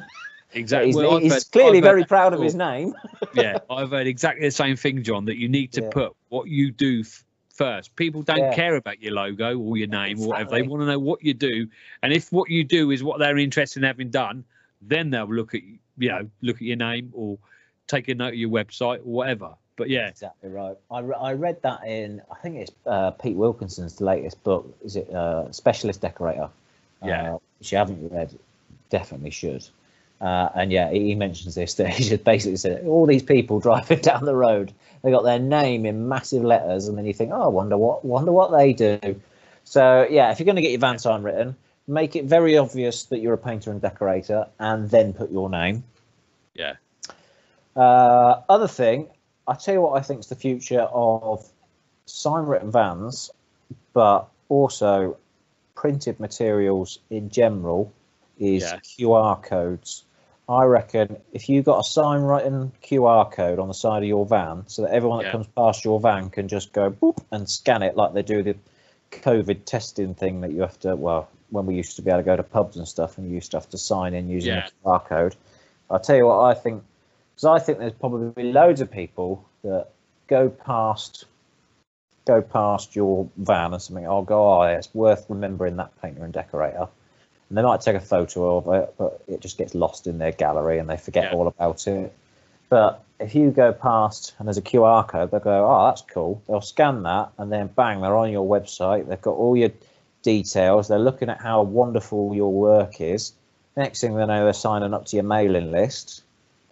Exactly. 0.53 0.89
he's 0.89 0.97
Well, 0.97 1.19
he's 1.19 1.33
heard- 1.33 1.51
clearly 1.53 1.81
very 1.81 2.05
proud 2.05 2.35
of 2.35 2.41
his 2.43 2.57
name. 2.57 2.93
yeah, 3.35 3.59
I've 3.71 3.91
heard 3.91 4.09
exactly 4.09 4.45
the 4.49 4.51
same 4.51 4.75
thing, 4.75 5.05
John. 5.05 5.25
That 5.27 5.37
you 5.37 5.49
need 5.49 5.71
to 5.75 5.83
Yeah. 5.83 5.91
put 5.93 6.13
what 6.29 6.49
you 6.49 6.73
do 6.73 7.03
f- 7.03 7.25
first. 7.55 7.95
People 7.95 8.23
don't 8.23 8.39
Yeah. 8.39 8.53
care 8.53 8.75
about 8.75 9.01
your 9.01 9.13
logo 9.13 9.57
or 9.57 9.77
your 9.77 9.87
name 9.87 10.21
or 10.21 10.27
whatever. 10.27 10.51
They 10.51 10.63
want 10.63 10.81
to 10.83 10.87
know 10.87 10.99
what 10.99 11.23
you 11.23 11.35
do, 11.35 11.69
and 12.03 12.13
if 12.13 12.33
what 12.33 12.51
you 12.51 12.65
do 12.65 12.91
is 12.91 13.01
what 13.05 13.21
they're 13.21 13.39
interested 13.39 13.79
in 13.79 13.87
having 13.87 14.11
done, 14.11 14.43
then 14.83 15.11
they'll 15.11 15.33
look 15.33 15.55
at 15.55 15.61
you 15.99 16.09
know 16.09 16.29
look 16.43 16.57
at 16.57 16.63
your 16.63 16.79
name 16.79 17.11
or 17.15 17.39
take 17.87 18.09
a 18.09 18.15
note 18.17 18.31
of 18.33 18.35
your 18.35 18.51
website 18.51 18.99
or 19.07 19.13
whatever. 19.13 19.55
But 19.81 19.89
yeah, 19.89 20.09
Exactly 20.09 20.51
right. 20.51 20.77
I, 20.91 21.01
re- 21.01 21.17
I 21.19 21.33
read 21.33 21.63
that 21.63 21.87
in 21.87 22.21
I 22.31 22.35
think 22.35 22.57
it's 22.57 22.71
uh, 22.85 23.13
Pete 23.13 23.35
Wilkinson's 23.35 23.99
latest 24.03 24.45
book. 24.45 24.77
Is 24.85 24.95
it 24.95 25.09
uh, 25.09 25.51
Specialist 25.53 26.03
Decorator? 26.03 26.51
Yeah. 27.03 27.37
Uh, 27.37 27.39
which 27.59 27.73
you 27.73 27.79
haven't 27.79 28.13
read, 28.13 28.39
definitely 28.91 29.31
should. 29.31 29.67
Uh, 30.21 30.51
and 30.55 30.71
yeah, 30.71 30.91
he 30.91 31.07
he 31.07 31.15
mentions 31.15 31.55
this 31.55 31.73
that 31.75 31.89
he 31.89 32.05
just 32.05 32.25
basically 32.25 32.59
said 32.59 32.85
all 32.85 33.07
these 33.07 33.23
people 33.23 33.59
driving 33.69 34.01
down 34.01 34.27
the 34.27 34.35
road, 34.35 34.71
they 35.01 35.11
got 35.11 35.25
their 35.25 35.39
name 35.39 35.87
in 35.87 36.11
massive 36.11 36.45
letters, 36.45 36.87
and 36.87 36.99
then 36.99 37.07
you 37.07 37.15
think, 37.15 37.33
oh, 37.33 37.41
I 37.41 37.49
wonder 37.49 37.79
what, 37.79 38.05
wonder 38.05 38.33
what 38.33 38.51
they 38.51 38.75
do. 38.75 39.01
So 39.65 40.07
yeah, 40.11 40.31
if 40.31 40.39
you're 40.39 40.45
going 40.45 40.57
to 40.57 40.63
get 40.63 40.73
your 40.73 40.81
van 40.81 40.99
sign 40.99 41.23
written, 41.23 41.57
make 41.89 42.17
it 42.17 42.27
very 42.27 42.59
obvious 42.59 43.05
that 43.05 43.21
you're 43.21 43.33
a 43.33 43.39
painter 43.39 43.71
and 43.71 43.81
decorator, 43.81 44.47
and 44.59 44.91
then 44.91 45.15
put 45.15 45.31
your 45.33 45.49
name. 45.49 45.85
Yeah. 46.53 46.75
Uh, 47.75 48.43
other 48.47 48.69
thing, 48.69 49.09
I 49.47 49.55
tell 49.55 49.75
you 49.75 49.81
what, 49.83 49.99
I 49.99 50.03
think 50.03 50.21
is 50.21 50.27
the 50.29 50.37
future 50.37 50.83
of 50.93 51.45
sign 52.07 52.45
written 52.45 52.71
vans, 52.71 53.31
but 53.93 54.29
also 54.49 55.17
printed 55.75 56.21
materials 56.21 56.99
in 57.11 57.31
general 57.31 57.93
is 58.39 58.63
Yeah. 58.63 58.79
QR 58.79 59.37
codes. 59.43 60.05
I 60.49 60.65
reckon 60.65 61.17
if 61.33 61.49
you 61.49 61.63
got 61.63 61.79
a 61.79 61.85
sign 61.85 62.23
written 62.23 62.73
QR 62.83 63.31
code 63.31 63.59
on 63.59 63.69
the 63.69 63.75
side 63.75 64.03
of 64.03 64.09
your 64.09 64.27
van, 64.27 64.65
so 64.67 64.83
that 64.83 64.91
everyone 64.93 65.19
that 65.19 65.27
Yeah. 65.27 65.33
comes 65.33 65.47
past 65.57 65.85
your 65.85 66.01
van 66.01 66.29
can 66.31 66.49
just 66.49 66.73
go 66.73 66.91
boop 66.91 67.19
and 67.31 67.49
scan 67.49 67.83
it 67.83 67.97
like 67.97 68.13
they 68.13 68.23
do 68.23 68.43
the 68.43 68.57
COVID 69.13 69.65
testing 69.65 70.15
thing 70.15 70.41
that 70.41 70.51
you 70.53 70.61
have 70.61 70.79
to. 70.81 70.97
Well, 70.97 71.29
when 71.51 71.67
we 71.67 71.75
used 71.75 71.97
to 71.97 72.03
be 72.03 72.11
able 72.11 72.21
to 72.21 72.25
go 72.25 72.37
to 72.37 72.43
pubs 72.43 72.77
and 72.77 72.87
stuff, 72.87 73.17
and 73.19 73.29
you 73.29 73.35
used 73.35 73.53
to 73.53 73.57
have 73.59 73.69
to 73.71 73.79
sign 73.79 74.15
in 74.15 74.29
using 74.29 74.55
Yeah. 74.55 74.67
a 74.85 74.89
QR 74.89 74.99
code. 75.01 75.37
I'll 75.89 75.99
tell 76.01 76.17
you 76.17 76.27
what 76.27 76.41
I 76.43 76.55
think, 76.55 76.83
because 77.41 77.63
I 77.63 77.65
think 77.65 77.79
there's 77.79 77.95
probably 77.95 78.53
loads 78.53 78.83
of 78.83 78.91
people 78.91 79.43
that 79.65 79.89
go 80.27 80.51
past 80.51 81.25
go 82.27 82.43
past 82.43 82.95
your 82.95 83.29
van 83.39 83.73
or 83.73 83.81
something, 83.81 84.07
oh, 84.07 84.17
I'll 84.17 84.23
go, 84.23 84.61
oh, 84.61 84.63
it's 84.63 84.95
worth 84.95 85.25
remembering 85.31 85.77
that 85.77 85.91
painter 86.03 86.23
and 86.23 86.33
decorator. 86.33 86.87
And 87.49 87.59
they 87.59 87.63
might 87.63 87.81
take 87.81 87.97
a 87.97 88.01
photo 88.01 88.59
of 88.59 88.69
it, 88.83 88.95
but 88.99 89.23
it 89.27 89.41
just 89.41 89.57
gets 89.57 89.75
lost 89.75 90.07
in 90.07 90.19
their 90.19 90.33
gallery 90.33 90.79
and 90.79 90.89
they 90.89 90.99
forget 90.99 91.33
Yeah. 91.33 91.33
all 91.39 91.49
about 91.49 91.87
it. 91.89 92.13
But 92.69 93.03
if 93.19 93.35
you 93.35 93.51
go 93.51 93.73
past 93.73 94.35
and 94.39 94.47
there's 94.47 94.59
a 94.59 94.63
QR 94.63 95.09
code, 95.09 95.31
they'll 95.31 95.41
go, 95.41 95.67
oh, 95.67 95.87
that's 95.87 96.03
cool. 96.03 96.43
They'll 96.47 96.61
scan 96.61 97.03
that 97.05 97.31
and 97.39 97.51
then 97.51 97.69
bang, 97.69 98.03
they're 98.03 98.17
on 98.17 98.31
your 98.31 98.47
website. 98.47 99.09
They've 99.09 99.21
got 99.21 99.33
all 99.33 99.57
your 99.57 99.71
details. 100.23 100.89
They're 100.89 100.99
looking 100.99 101.31
at 101.31 101.41
how 101.41 101.63
wonderful 101.63 102.35
your 102.35 102.53
work 102.53 103.01
is. 103.01 103.33
Next 103.79 104.03
thing 104.03 104.15
they 104.15 104.27
know, 104.27 104.45
they're 104.45 104.53
signing 104.53 104.93
up 104.93 105.07
to 105.07 105.17
your 105.17 105.25
mailing 105.25 105.73
list. 105.73 106.23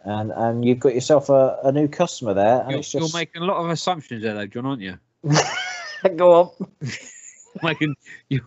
And, 0.09 0.33
and 0.35 0.65
you've 0.65 0.79
got 0.79 0.95
yourself 0.95 1.29
a, 1.29 1.59
a 1.65 1.71
new 1.71 1.87
customer 1.87 2.33
there. 2.33 2.63
And 2.63 2.71
You're, 2.71 2.81
it's 2.81 2.91
just 2.91 3.13
you're 3.13 3.21
making 3.21 3.43
a 3.43 3.45
lot 3.45 3.59
of 3.59 3.69
assumptions 3.69 4.23
there, 4.23 4.33
though, 4.33 4.47
John, 4.47 4.65
aren't 4.65 4.81
you? 4.81 4.99
go 6.17 6.33
on. 6.33 6.69
Making 7.63 7.95
you, 8.31 8.41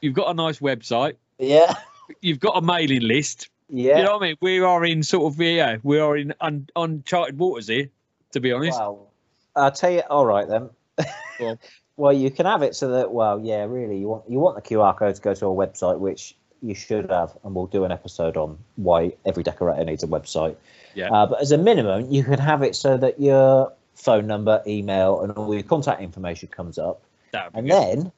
you've 0.00 0.14
got 0.14 0.30
a 0.30 0.34
nice 0.34 0.60
website. 0.60 1.16
Yeah. 1.38 1.74
You've 2.22 2.40
got 2.40 2.56
a 2.56 2.62
mailing 2.62 3.02
list. 3.02 3.50
Yeah. 3.68 3.98
You 3.98 4.04
know 4.04 4.12
what 4.12 4.22
I 4.22 4.28
mean? 4.28 4.36
We 4.40 4.60
are 4.60 4.82
in 4.86 5.02
sort 5.02 5.30
of 5.30 5.40
yeah, 5.40 5.76
we 5.82 5.98
are 5.98 6.16
in 6.16 6.32
un, 6.40 6.68
uncharted 6.74 7.36
waters 7.36 7.66
here, 7.66 7.90
to 8.32 8.40
be 8.40 8.52
honest. 8.52 8.78
Well, 8.78 9.10
I'll 9.56 9.72
tell 9.72 9.90
you. 9.90 10.02
All 10.08 10.24
right 10.24 10.46
then. 10.48 11.58
Well, 11.96 12.12
you 12.12 12.30
can 12.30 12.46
have 12.46 12.62
it 12.62 12.76
so 12.76 12.92
that 12.92 13.10
well, 13.10 13.40
yeah, 13.40 13.64
really, 13.64 13.98
you 13.98 14.08
want 14.08 14.30
you 14.30 14.38
want 14.38 14.56
the 14.56 14.62
QR 14.62 14.96
code 14.96 15.16
to 15.16 15.20
go 15.20 15.34
to 15.34 15.46
a 15.46 15.48
website, 15.48 15.98
which 15.98 16.36
you 16.62 16.74
should 16.74 17.10
have, 17.10 17.36
and 17.44 17.54
we'll 17.54 17.66
do 17.66 17.84
an 17.84 17.92
episode 17.92 18.36
on 18.36 18.58
why 18.76 19.12
every 19.24 19.42
decorator 19.42 19.84
needs 19.84 20.02
a 20.02 20.06
website. 20.06 20.56
Yeah. 20.94 21.10
Uh, 21.12 21.26
but 21.26 21.40
as 21.40 21.52
a 21.52 21.58
minimum, 21.58 22.10
you 22.10 22.24
can 22.24 22.38
have 22.38 22.62
it 22.62 22.74
so 22.74 22.96
that 22.96 23.20
your 23.20 23.72
phone 23.94 24.26
number, 24.26 24.62
email, 24.66 25.20
and 25.22 25.32
all 25.32 25.52
your 25.52 25.62
contact 25.62 26.00
information 26.02 26.48
comes 26.48 26.78
up, 26.78 27.02
That 27.32 27.52
would 27.54 27.64
be 27.64 27.70
and 27.70 27.96
good. 27.96 27.98
then 28.04 28.12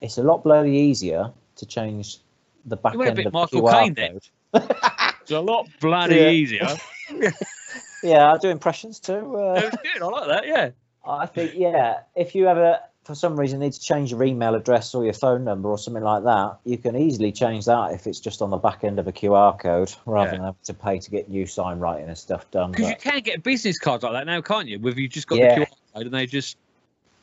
it's 0.00 0.18
a 0.18 0.22
lot 0.22 0.44
bloody 0.44 0.70
easier 0.72 1.32
to 1.56 1.66
change 1.66 2.18
the 2.64 2.76
back 2.76 2.94
a 2.94 3.02
end 3.02 3.16
bit 3.16 3.26
of 3.26 3.32
the 3.32 3.38
Michael 3.38 3.62
QR 3.62 3.94
Caine. 3.96 4.20
It's 5.22 5.30
a 5.30 5.40
lot 5.40 5.68
bloody 5.80 6.16
Yeah. 6.16 6.28
easier. 6.30 6.68
Yeah, 8.02 8.32
I 8.32 8.38
do 8.38 8.50
impressions 8.50 9.00
too. 9.00 9.36
Uh, 9.36 9.54
That 9.54 9.72
was 9.72 9.80
good. 9.82 10.02
I 10.02 10.06
like 10.06 10.28
that. 10.28 10.46
Yeah. 10.46 10.70
I 11.04 11.26
think 11.26 11.52
yeah, 11.54 12.00
if 12.14 12.34
you 12.34 12.46
ever 12.46 12.78
for 13.06 13.14
some 13.14 13.38
reason 13.38 13.60
need 13.60 13.72
to 13.72 13.80
change 13.80 14.10
your 14.10 14.22
email 14.24 14.54
address 14.56 14.92
or 14.94 15.04
your 15.04 15.12
phone 15.12 15.44
number 15.44 15.68
or 15.68 15.78
something 15.78 16.02
like 16.02 16.24
that, 16.24 16.58
you 16.64 16.76
can 16.76 16.96
easily 16.96 17.30
change 17.30 17.64
that 17.66 17.92
if 17.92 18.06
it's 18.06 18.18
just 18.18 18.42
on 18.42 18.50
the 18.50 18.56
back 18.56 18.82
end 18.82 18.98
of 18.98 19.06
a 19.06 19.12
QR 19.12 19.56
code 19.58 19.94
rather 20.06 20.28
Yeah. 20.30 20.32
than 20.32 20.40
having 20.46 20.56
to 20.64 20.74
pay 20.74 20.98
to 20.98 21.10
get 21.10 21.28
new 21.30 21.46
sign 21.46 21.78
writing 21.78 22.08
and 22.08 22.18
stuff 22.18 22.50
done. 22.50 22.72
Because 22.72 22.90
you 22.90 22.96
can 22.96 23.20
get 23.20 23.44
business 23.44 23.78
cards 23.78 24.02
like 24.02 24.12
that 24.12 24.26
now, 24.26 24.40
can't 24.40 24.66
you? 24.66 24.80
With 24.80 24.96
you 24.98 25.06
just 25.08 25.28
got 25.28 25.38
Yeah. 25.38 25.60
the 25.60 25.66
QR 25.66 25.68
code 25.94 26.06
and 26.06 26.14
they 26.14 26.26
just 26.26 26.56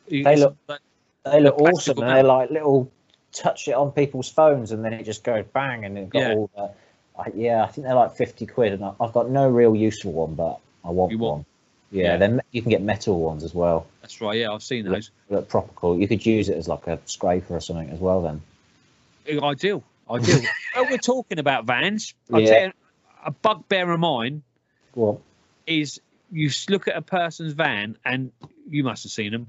They 0.08 0.36
look- 0.36 0.56
like- 0.68 0.80
they 1.24 1.40
look 1.40 1.58
awesome 1.60 1.98
and 1.98 2.08
they're 2.08 2.22
like 2.22 2.50
little 2.50 2.90
touch 3.32 3.68
it 3.68 3.74
on 3.74 3.90
people's 3.92 4.28
phones 4.30 4.72
and 4.72 4.82
then 4.84 4.92
it 4.94 5.04
just 5.04 5.22
goes 5.24 5.44
bang 5.52 5.84
and 5.84 5.98
it 5.98 6.08
got 6.10 6.18
Yeah. 6.20 6.34
all 6.34 6.50
the 6.56 6.70
I, 7.16 7.30
yeah, 7.34 7.62
I 7.62 7.68
think 7.68 7.86
they're 7.86 7.94
like 7.94 8.12
fifty 8.16 8.44
quid 8.46 8.72
and 8.72 8.84
I, 8.84 8.92
I've 9.00 9.12
got 9.12 9.30
no 9.30 9.48
real 9.48 9.76
use 9.76 10.00
for 10.02 10.08
one, 10.08 10.34
but 10.34 10.58
I 10.84 10.88
want 10.90 11.12
want- 11.12 11.20
one. 11.20 11.44
Yeah, 11.94 12.02
Yeah. 12.12 12.16
then 12.16 12.40
you 12.50 12.60
can 12.60 12.70
get 12.70 12.82
metal 12.82 13.20
ones 13.20 13.44
as 13.44 13.54
well. 13.54 13.86
that's 14.00 14.20
right. 14.20 14.36
Yeah, 14.38 14.50
I've 14.50 14.62
seen 14.64 14.84
those. 14.84 15.10
Look 15.30 15.48
proper 15.48 15.70
cool. 15.76 15.98
You 15.98 16.08
could 16.08 16.26
use 16.26 16.48
it 16.48 16.56
as 16.58 16.66
like 16.68 16.86
a 16.88 16.98
scraper 17.06 17.54
or 17.56 17.60
something 17.60 17.88
as 17.90 18.00
well. 18.00 18.20
Then 18.22 18.42
Ideal. 19.28 19.82
Ideal. 20.10 20.40
well, 20.74 20.86
we're 20.90 20.98
talking 20.98 21.38
about 21.38 21.64
vans. 21.66 22.12
I'll 22.32 22.40
Yeah. 22.40 22.50
tell 22.50 22.62
you, 22.66 22.72
a 23.24 23.30
bugbear 23.30 23.90
of 23.90 24.00
mine 24.00 24.42
well, 24.94 25.20
is 25.66 26.00
you 26.32 26.50
look 26.68 26.88
at 26.88 26.96
a 26.96 27.02
person's 27.02 27.52
van 27.52 27.96
and 28.04 28.32
you 28.68 28.82
must 28.84 29.04
have 29.04 29.12
seen 29.12 29.30
them. 29.32 29.46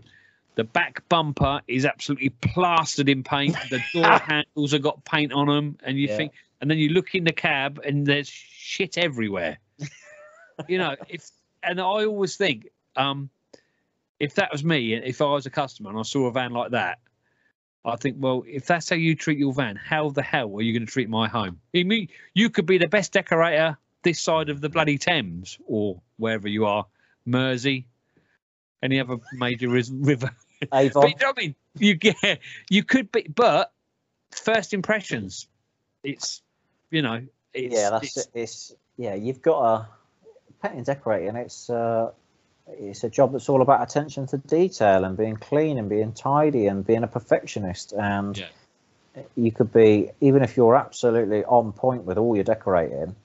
The 0.53 0.63
back 0.63 1.07
bumper 1.09 1.61
is 1.67 1.85
absolutely 1.85 2.29
plastered 2.29 3.09
in 3.09 3.23
paint. 3.23 3.57
The 3.69 3.81
door 3.91 4.17
handles 4.25 4.71
have 4.71 4.81
got 4.83 5.03
paint 5.03 5.33
on 5.33 5.47
them, 5.47 5.77
and 5.83 5.97
you 5.97 6.07
Yeah. 6.07 6.15
think, 6.17 6.31
and 6.61 6.69
then 6.71 6.77
you 6.77 6.89
look 6.89 7.15
in 7.15 7.23
the 7.25 7.33
cab 7.33 7.81
and 7.83 8.05
there's 8.05 8.29
shit 8.29 8.97
everywhere. 8.97 9.57
you 10.69 10.77
know, 10.77 10.95
if 11.09 11.29
and 11.65 11.79
I 11.79 12.05
always 12.05 12.35
think, 12.35 12.67
um, 12.95 13.29
if 14.19 14.35
that 14.35 14.51
was 14.51 14.63
me, 14.63 14.93
if 14.93 15.21
I 15.21 15.25
was 15.25 15.45
a 15.45 15.49
customer 15.49 15.89
and 15.89 15.99
I 15.99 16.03
saw 16.03 16.27
a 16.27 16.31
van 16.31 16.51
like 16.51 16.71
that, 16.71 16.99
I 17.83 17.95
think, 17.97 18.17
well, 18.19 18.43
if 18.47 18.65
that's 18.65 18.89
how 18.89 18.95
you 18.95 19.15
treat 19.15 19.37
your 19.37 19.53
van, 19.53 19.75
how 19.75 20.09
the 20.09 20.23
hell 20.23 20.55
are 20.55 20.61
you 20.61 20.73
going 20.73 20.85
to 20.85 20.91
treat 20.91 21.09
my 21.09 21.27
home? 21.27 21.59
You 21.73 21.85
mean 21.85 22.09
you 22.33 22.49
could 22.49 22.65
be 22.65 22.77
the 22.77 22.87
best 22.87 23.13
decorator 23.13 23.77
this 24.03 24.21
side 24.21 24.49
of 24.49 24.61
the 24.61 24.69
bloody 24.69 24.97
Thames 24.97 25.57
or 25.67 26.01
wherever 26.17 26.47
you 26.47 26.65
are, 26.65 26.85
Mersey, 27.25 27.87
any 28.81 28.99
other 28.99 29.17
major 29.33 29.69
river. 29.69 30.31
Avon. 30.73 31.01
But 31.01 31.09
you 31.09 31.15
know 31.21 31.33
I 31.35 31.41
mean? 31.41 31.55
You 31.77 31.95
get, 31.95 32.39
you 32.69 32.83
could 32.83 33.11
be, 33.11 33.23
but 33.23 33.73
first 34.31 34.73
impressions, 34.73 35.47
it's, 36.03 36.41
you 36.89 37.01
know, 37.01 37.21
it's, 37.53 37.75
yeah, 37.75 37.89
that's 37.89 38.17
it's, 38.17 38.17
it. 38.17 38.31
It's 38.33 38.75
yeah, 38.97 39.15
you've 39.15 39.41
got 39.41 39.61
a 39.61 39.87
painting 40.65 40.79
and 40.79 40.85
decorating. 40.85 41.35
It's 41.35 41.69
uh, 41.69 42.11
it's 42.67 43.03
a 43.03 43.09
job 43.09 43.33
that's 43.33 43.49
all 43.49 43.61
about 43.61 43.81
attention 43.83 44.27
to 44.27 44.37
detail 44.37 45.03
and 45.05 45.15
being 45.15 45.35
clean 45.35 45.77
and 45.77 45.89
being 45.89 46.13
tidy 46.13 46.67
and 46.67 46.85
being 46.85 47.03
a 47.03 47.07
perfectionist. 47.07 47.93
And 47.93 48.37
Yeah. 48.37 48.47
you 49.35 49.51
could 49.51 49.71
be 49.71 50.09
even 50.21 50.43
if 50.43 50.57
you're 50.57 50.75
absolutely 50.75 51.43
on 51.45 51.73
point 51.73 52.03
with 52.03 52.17
all 52.17 52.35
your 52.35 52.43
decorating, 52.43 53.15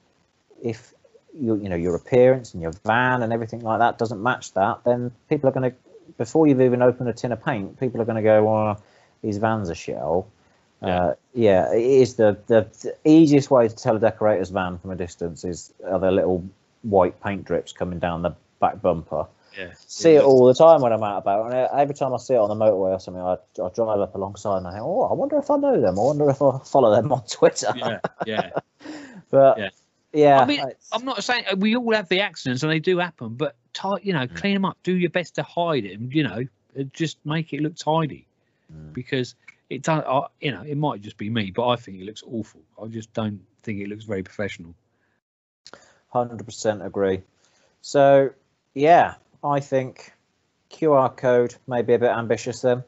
if 0.62 0.92
you 1.34 1.56
you 1.56 1.68
know 1.68 1.76
your 1.76 1.94
appearance 1.94 2.54
and 2.54 2.62
your 2.62 2.72
van 2.84 3.22
and 3.22 3.32
everything 3.32 3.60
like 3.60 3.78
that 3.78 3.98
doesn't 3.98 4.22
match 4.22 4.52
that, 4.54 4.84
then 4.84 5.12
people 5.28 5.48
are 5.48 5.52
going 5.52 5.70
to 5.70 5.76
before 6.18 6.46
you've 6.46 6.60
even 6.60 6.82
opened 6.82 7.08
a 7.08 7.12
tin 7.12 7.32
of 7.32 7.42
paint, 7.42 7.78
people 7.80 8.00
are 8.00 8.04
going 8.04 8.16
to 8.16 8.22
go, 8.22 8.44
well, 8.44 8.82
these 9.22 9.38
vans 9.38 9.70
are 9.70 9.74
shell. 9.74 10.26
Yeah. 10.82 10.98
Uh, 10.98 11.14
yeah, 11.34 11.72
it 11.72 11.82
is 11.82 12.16
the, 12.16 12.38
the 12.46 12.66
the 12.82 12.96
easiest 13.04 13.50
way 13.50 13.68
to 13.68 13.74
tell 13.74 13.96
a 13.96 14.00
decorator's 14.00 14.50
van 14.50 14.78
from 14.78 14.90
a 14.90 14.96
distance 14.96 15.44
is 15.44 15.72
are 15.86 15.98
there 15.98 16.10
little 16.10 16.44
white 16.82 17.20
paint 17.22 17.44
drips 17.44 17.72
coming 17.72 17.98
down 17.98 18.22
the 18.22 18.34
back 18.60 18.80
bumper. 18.82 19.26
yeah. 19.58 19.72
See 19.86 20.12
it 20.12 20.22
all 20.22 20.46
the 20.46 20.54
time 20.54 20.80
when 20.80 20.92
I'm 20.92 21.02
out 21.02 21.18
about, 21.18 21.46
and 21.52 21.68
every 21.80 21.94
time 21.94 22.12
I 22.14 22.16
see 22.18 22.34
it 22.34 22.38
on 22.38 22.48
the 22.48 22.54
motorway 22.64 22.92
or 22.94 23.00
something, 23.00 23.22
I, 23.22 23.34
I 23.62 23.68
drive 23.74 24.00
up 24.00 24.14
alongside 24.14 24.58
and 24.58 24.66
I 24.68 24.72
think, 24.72 24.82
oh, 24.84 25.02
I 25.02 25.12
wonder 25.14 25.38
if 25.38 25.50
I 25.50 25.56
know 25.56 25.80
them. 25.80 25.98
I 25.98 26.02
wonder 26.02 26.30
if 26.30 26.40
I 26.40 26.58
follow 26.64 26.94
them 26.94 27.10
on 27.12 27.22
Twitter. 27.26 27.72
Yeah, 27.76 27.98
yeah. 28.26 28.50
But 29.30 29.58
Yeah. 29.58 29.68
yeah, 30.12 30.40
I 30.40 30.44
mean, 30.46 30.60
I'm 30.92 31.04
not 31.04 31.22
saying 31.22 31.44
we 31.58 31.76
all 31.76 31.92
have 31.94 32.08
the 32.08 32.20
accidents 32.20 32.62
and 32.64 32.72
they 32.72 32.80
do 32.80 32.98
happen, 32.98 33.34
but 33.34 33.54
ti- 33.72 34.02
you 34.02 34.12
know, 34.12 34.26
Mm. 34.26 34.34
clean 34.36 34.54
them 34.54 34.64
up. 34.64 34.76
Do 34.82 34.96
your 34.96 35.10
best 35.10 35.36
to 35.36 35.42
hide 35.44 35.84
it. 35.84 36.00
and, 36.00 36.12
You 36.12 36.24
know, 36.24 36.44
uh, 36.78 36.82
just 36.92 37.18
make 37.24 37.52
it 37.52 37.60
look 37.60 37.76
tidy 37.76 38.26
Mm. 38.72 38.92
because 38.92 39.34
it 39.68 39.82
does. 39.82 40.02
Uh, 40.06 40.22
you 40.40 40.50
know, 40.50 40.62
it 40.62 40.76
might 40.76 41.00
just 41.00 41.16
be 41.16 41.30
me, 41.30 41.50
but 41.52 41.68
I 41.68 41.76
think 41.76 41.98
it 42.00 42.04
looks 42.04 42.24
awful. 42.26 42.60
I 42.82 42.86
just 42.88 43.12
don't 43.14 43.40
think 43.62 43.78
it 43.80 43.88
looks 43.88 44.04
very 44.04 44.22
professional. 44.24 44.74
Hundred 46.10 46.44
percent 46.44 46.84
agree. 46.84 47.22
So 47.82 48.30
yeah, 48.74 49.14
I 49.42 49.60
think 49.60 50.12
QR 50.70 51.16
code 51.16 51.54
may 51.66 51.82
be 51.82 51.94
a 51.94 51.98
bit 51.98 52.10
ambitious 52.10 52.60
then. 52.62 52.84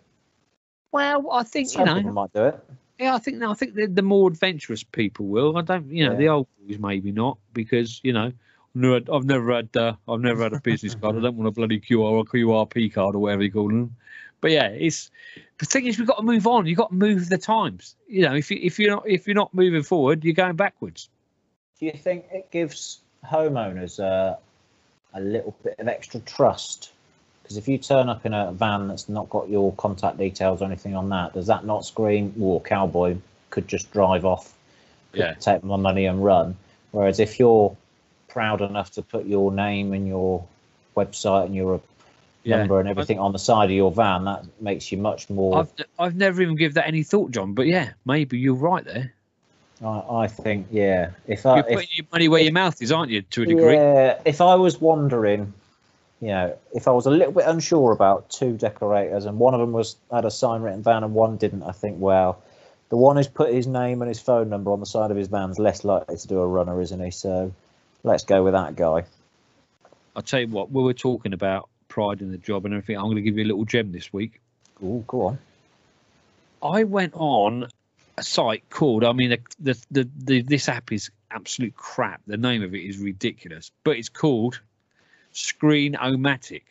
Well, 0.90 1.30
I 1.32 1.42
think 1.44 1.74
you 1.74 1.84
know. 1.84 2.00
might 2.02 2.32
do 2.32 2.44
it. 2.46 2.60
Yeah, 2.98 3.14
I 3.14 3.18
think 3.18 3.38
no, 3.38 3.50
I 3.50 3.54
think 3.54 3.74
the, 3.74 3.86
the 3.86 4.02
more 4.02 4.28
adventurous 4.28 4.82
people 4.82 5.26
will. 5.26 5.56
I 5.56 5.62
don't, 5.62 5.88
you 5.90 6.04
know, 6.04 6.12
Yeah. 6.12 6.18
the 6.18 6.28
old 6.28 6.46
boys 6.60 6.78
maybe 6.78 7.10
not 7.12 7.38
because 7.52 8.00
you 8.04 8.12
know, 8.12 8.26
I've 8.26 8.34
never, 8.74 8.94
had- 8.94 9.10
I've 9.10 9.24
never 9.24 9.54
had, 9.54 9.76
uh, 9.76 9.94
I've 10.08 10.20
never 10.20 10.42
had 10.42 10.52
a 10.52 10.60
business 10.60 10.94
card. 10.94 11.16
I 11.16 11.20
don't 11.20 11.36
want 11.36 11.48
a 11.48 11.52
bloody 11.52 11.80
QR 11.80 12.00
or 12.00 12.24
QRP 12.24 12.92
card 12.92 13.14
or 13.14 13.18
whatever 13.20 13.42
you 13.42 13.50
call 13.52 13.68
them. 13.68 13.96
But 14.40 14.50
yeah, 14.50 14.66
it's 14.68 15.10
the 15.58 15.66
thing 15.66 15.86
is 15.86 15.98
we've 15.98 16.06
got 16.08 16.16
to 16.16 16.22
move 16.24 16.46
on. 16.48 16.66
You've 16.66 16.78
got 16.78 16.88
to 16.88 16.94
move 16.96 17.28
the 17.28 17.38
times. 17.38 17.94
You 18.08 18.22
know, 18.22 18.34
if 18.34 18.50
you 18.50 18.58
if 18.60 18.78
you're 18.78 18.90
not 18.90 19.08
if 19.08 19.26
you're 19.28 19.36
not 19.36 19.54
moving 19.54 19.84
forward, 19.84 20.24
you're 20.24 20.34
going 20.34 20.56
backwards. 20.56 21.08
Do 21.78 21.86
you 21.86 21.92
think 21.92 22.26
it 22.32 22.50
gives 22.50 23.01
homeowners 23.28 24.00
uh, 24.02 24.36
a 25.14 25.20
little 25.20 25.54
bit 25.62 25.76
of 25.78 25.88
extra 25.88 26.20
trust? 26.20 26.92
Because 27.42 27.56
if 27.56 27.68
you 27.68 27.78
turn 27.78 28.08
up 28.08 28.24
in 28.24 28.32
a 28.34 28.52
van 28.52 28.88
that's 28.88 29.08
not 29.08 29.28
got 29.30 29.48
your 29.48 29.72
contact 29.74 30.18
details 30.18 30.62
or 30.62 30.66
anything 30.66 30.94
on 30.94 31.08
that, 31.10 31.34
does 31.34 31.46
that 31.48 31.64
not 31.64 31.84
scream, 31.84 32.32
"Well, 32.36 32.60
cowboy 32.60 33.16
could 33.50 33.68
just 33.68 33.92
drive 33.92 34.24
off, 34.24 34.54
could 35.12 35.20
Yeah. 35.20 35.34
take 35.34 35.64
my 35.64 35.76
money 35.76 36.06
and 36.06 36.24
run"? 36.24 36.56
Whereas 36.92 37.20
if 37.20 37.38
you're 37.38 37.76
proud 38.28 38.62
enough 38.62 38.92
to 38.92 39.02
put 39.02 39.26
your 39.26 39.52
name 39.52 39.92
and 39.92 40.06
your 40.06 40.44
website 40.96 41.46
and 41.46 41.54
your 41.54 41.80
number 42.44 42.80
and 42.80 42.88
everything 42.88 43.18
on 43.18 43.32
the 43.32 43.38
side 43.38 43.66
of 43.66 43.76
your 43.76 43.92
van, 43.92 44.24
that 44.24 44.44
makes 44.60 44.90
you 44.90 44.98
much 44.98 45.28
more. 45.30 45.58
I've 45.58 45.72
I've 45.98 46.16
never 46.16 46.42
even 46.42 46.56
give 46.56 46.74
that 46.74 46.86
any 46.86 47.02
thought, 47.02 47.30
John. 47.30 47.54
But 47.54 47.66
yeah, 47.66 47.90
maybe 48.04 48.38
you're 48.38 48.54
right 48.54 48.84
there. 48.84 49.12
I, 49.84 50.24
I 50.24 50.26
think, 50.28 50.68
yeah. 50.70 51.10
If 51.26 51.46
I 51.46 51.56
You're 51.56 51.68
if, 51.68 51.74
putting 51.74 51.88
your 51.94 52.06
money 52.12 52.28
where 52.28 52.42
your 52.42 52.52
mouth 52.52 52.80
is, 52.80 52.92
aren't 52.92 53.10
you? 53.10 53.22
To 53.22 53.42
a 53.42 53.46
degree. 53.46 53.74
Yeah, 53.74 54.20
if 54.24 54.40
I 54.40 54.54
was 54.54 54.80
wondering, 54.80 55.52
you 56.20 56.28
know, 56.28 56.56
if 56.72 56.86
I 56.86 56.92
was 56.92 57.06
a 57.06 57.10
little 57.10 57.32
bit 57.32 57.44
unsure 57.46 57.92
about 57.92 58.30
two 58.30 58.56
decorators 58.56 59.24
and 59.24 59.38
one 59.38 59.54
of 59.54 59.60
them 59.60 59.72
was 59.72 59.96
had 60.10 60.24
a 60.24 60.30
sign 60.30 60.62
written 60.62 60.82
down 60.82 61.04
and 61.04 61.14
one 61.14 61.36
didn't, 61.36 61.64
I 61.64 61.72
think, 61.72 61.96
well, 61.98 62.42
the 62.90 62.96
one 62.96 63.16
who's 63.16 63.28
put 63.28 63.52
his 63.52 63.66
name 63.66 64.02
and 64.02 64.08
his 64.08 64.20
phone 64.20 64.48
number 64.48 64.70
on 64.70 64.80
the 64.80 64.86
side 64.86 65.10
of 65.10 65.16
his 65.16 65.28
van's 65.28 65.58
less 65.58 65.82
likely 65.82 66.16
to 66.16 66.28
do 66.28 66.40
a 66.40 66.46
runner, 66.46 66.80
isn't 66.80 67.02
he? 67.02 67.10
So 67.10 67.52
let's 68.04 68.24
go 68.24 68.44
with 68.44 68.52
that 68.52 68.76
guy. 68.76 69.04
I'll 70.14 70.22
tell 70.22 70.40
you 70.40 70.48
what, 70.48 70.70
we 70.70 70.82
were 70.82 70.94
talking 70.94 71.32
about 71.32 71.68
pride 71.88 72.20
in 72.20 72.30
the 72.30 72.38
job 72.38 72.64
and 72.64 72.74
everything, 72.74 72.96
I'm 72.96 73.04
going 73.04 73.16
to 73.16 73.22
give 73.22 73.36
you 73.36 73.44
a 73.44 73.48
little 73.48 73.64
gem 73.64 73.92
this 73.92 74.12
week. 74.12 74.40
Oh, 74.84 75.04
go 75.06 75.26
on. 75.26 75.38
I 76.62 76.84
went 76.84 77.14
on 77.14 77.68
a 78.16 78.22
site 78.22 78.68
called. 78.70 79.04
I 79.04 79.12
mean, 79.12 79.30
the, 79.30 79.40
the, 79.58 79.78
the, 79.90 80.08
the 80.16 80.42
this 80.42 80.68
app 80.68 80.92
is 80.92 81.10
absolute 81.30 81.74
crap. 81.74 82.20
The 82.26 82.36
name 82.36 82.62
of 82.62 82.74
it 82.74 82.80
is 82.80 82.98
ridiculous, 82.98 83.70
but 83.84 83.96
it's 83.96 84.08
called 84.08 84.60
Screen-O-Matic. 85.32 86.62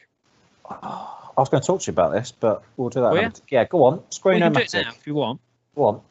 I 0.70 1.34
was 1.36 1.50
going 1.50 1.62
to 1.62 1.68
talk 1.68 1.82
to 1.82 1.92
you 1.92 1.94
about 1.94 2.14
this, 2.14 2.32
but 2.32 2.64
we'll 2.78 2.90
do 2.90 3.02
that. 3.02 3.08
Oh, 3.08 3.16
yeah? 3.16 3.32
yeah, 3.50 3.64
go 3.66 3.86
on. 3.86 4.04
Well, 4.24 4.36
you 4.36 4.40
can 4.42 4.54
do 4.54 4.60
it 4.60 4.74
now 4.74 4.90
if 4.90 5.08
you 5.08 5.16
want. 5.16 5.42
Go 5.76 5.86
on. 5.86 6.02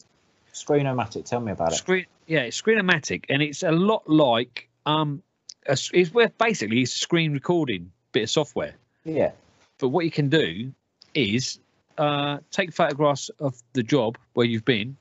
Screenomatic. 0.53 1.25
Tell 1.25 1.41
me 1.41 1.53
about 1.53 1.73
it. 1.73 1.77
Screen, 1.77 2.07
yeah, 2.27 2.41
it's 2.41 2.57
Screen-O-Matic, 2.57 3.27
and 3.29 3.41
it's 3.41 3.63
a 3.63 3.71
lot 3.71 4.09
like 4.09 4.69
um, 4.85 5.23
a, 5.67 5.79
it's 5.93 6.13
where 6.13 6.31
basically 6.39 6.83
it's 6.83 6.97
a 6.97 6.99
screen 6.99 7.33
recording 7.33 7.93
bit 8.13 8.25
of 8.25 8.31
software. 8.31 8.75
Yeah. 9.05 9.31
But 9.79 9.89
what 9.91 10.05
you 10.05 10.11
can 10.11 10.29
do 10.29 10.73
is 11.15 11.61
uh, 11.97 12.39
take 12.51 12.73
photographs 12.73 13.31
of 13.41 13.55
the 13.73 13.83
job 13.83 14.19
where 14.35 14.47
you've 14.47 14.65
been. 14.65 14.97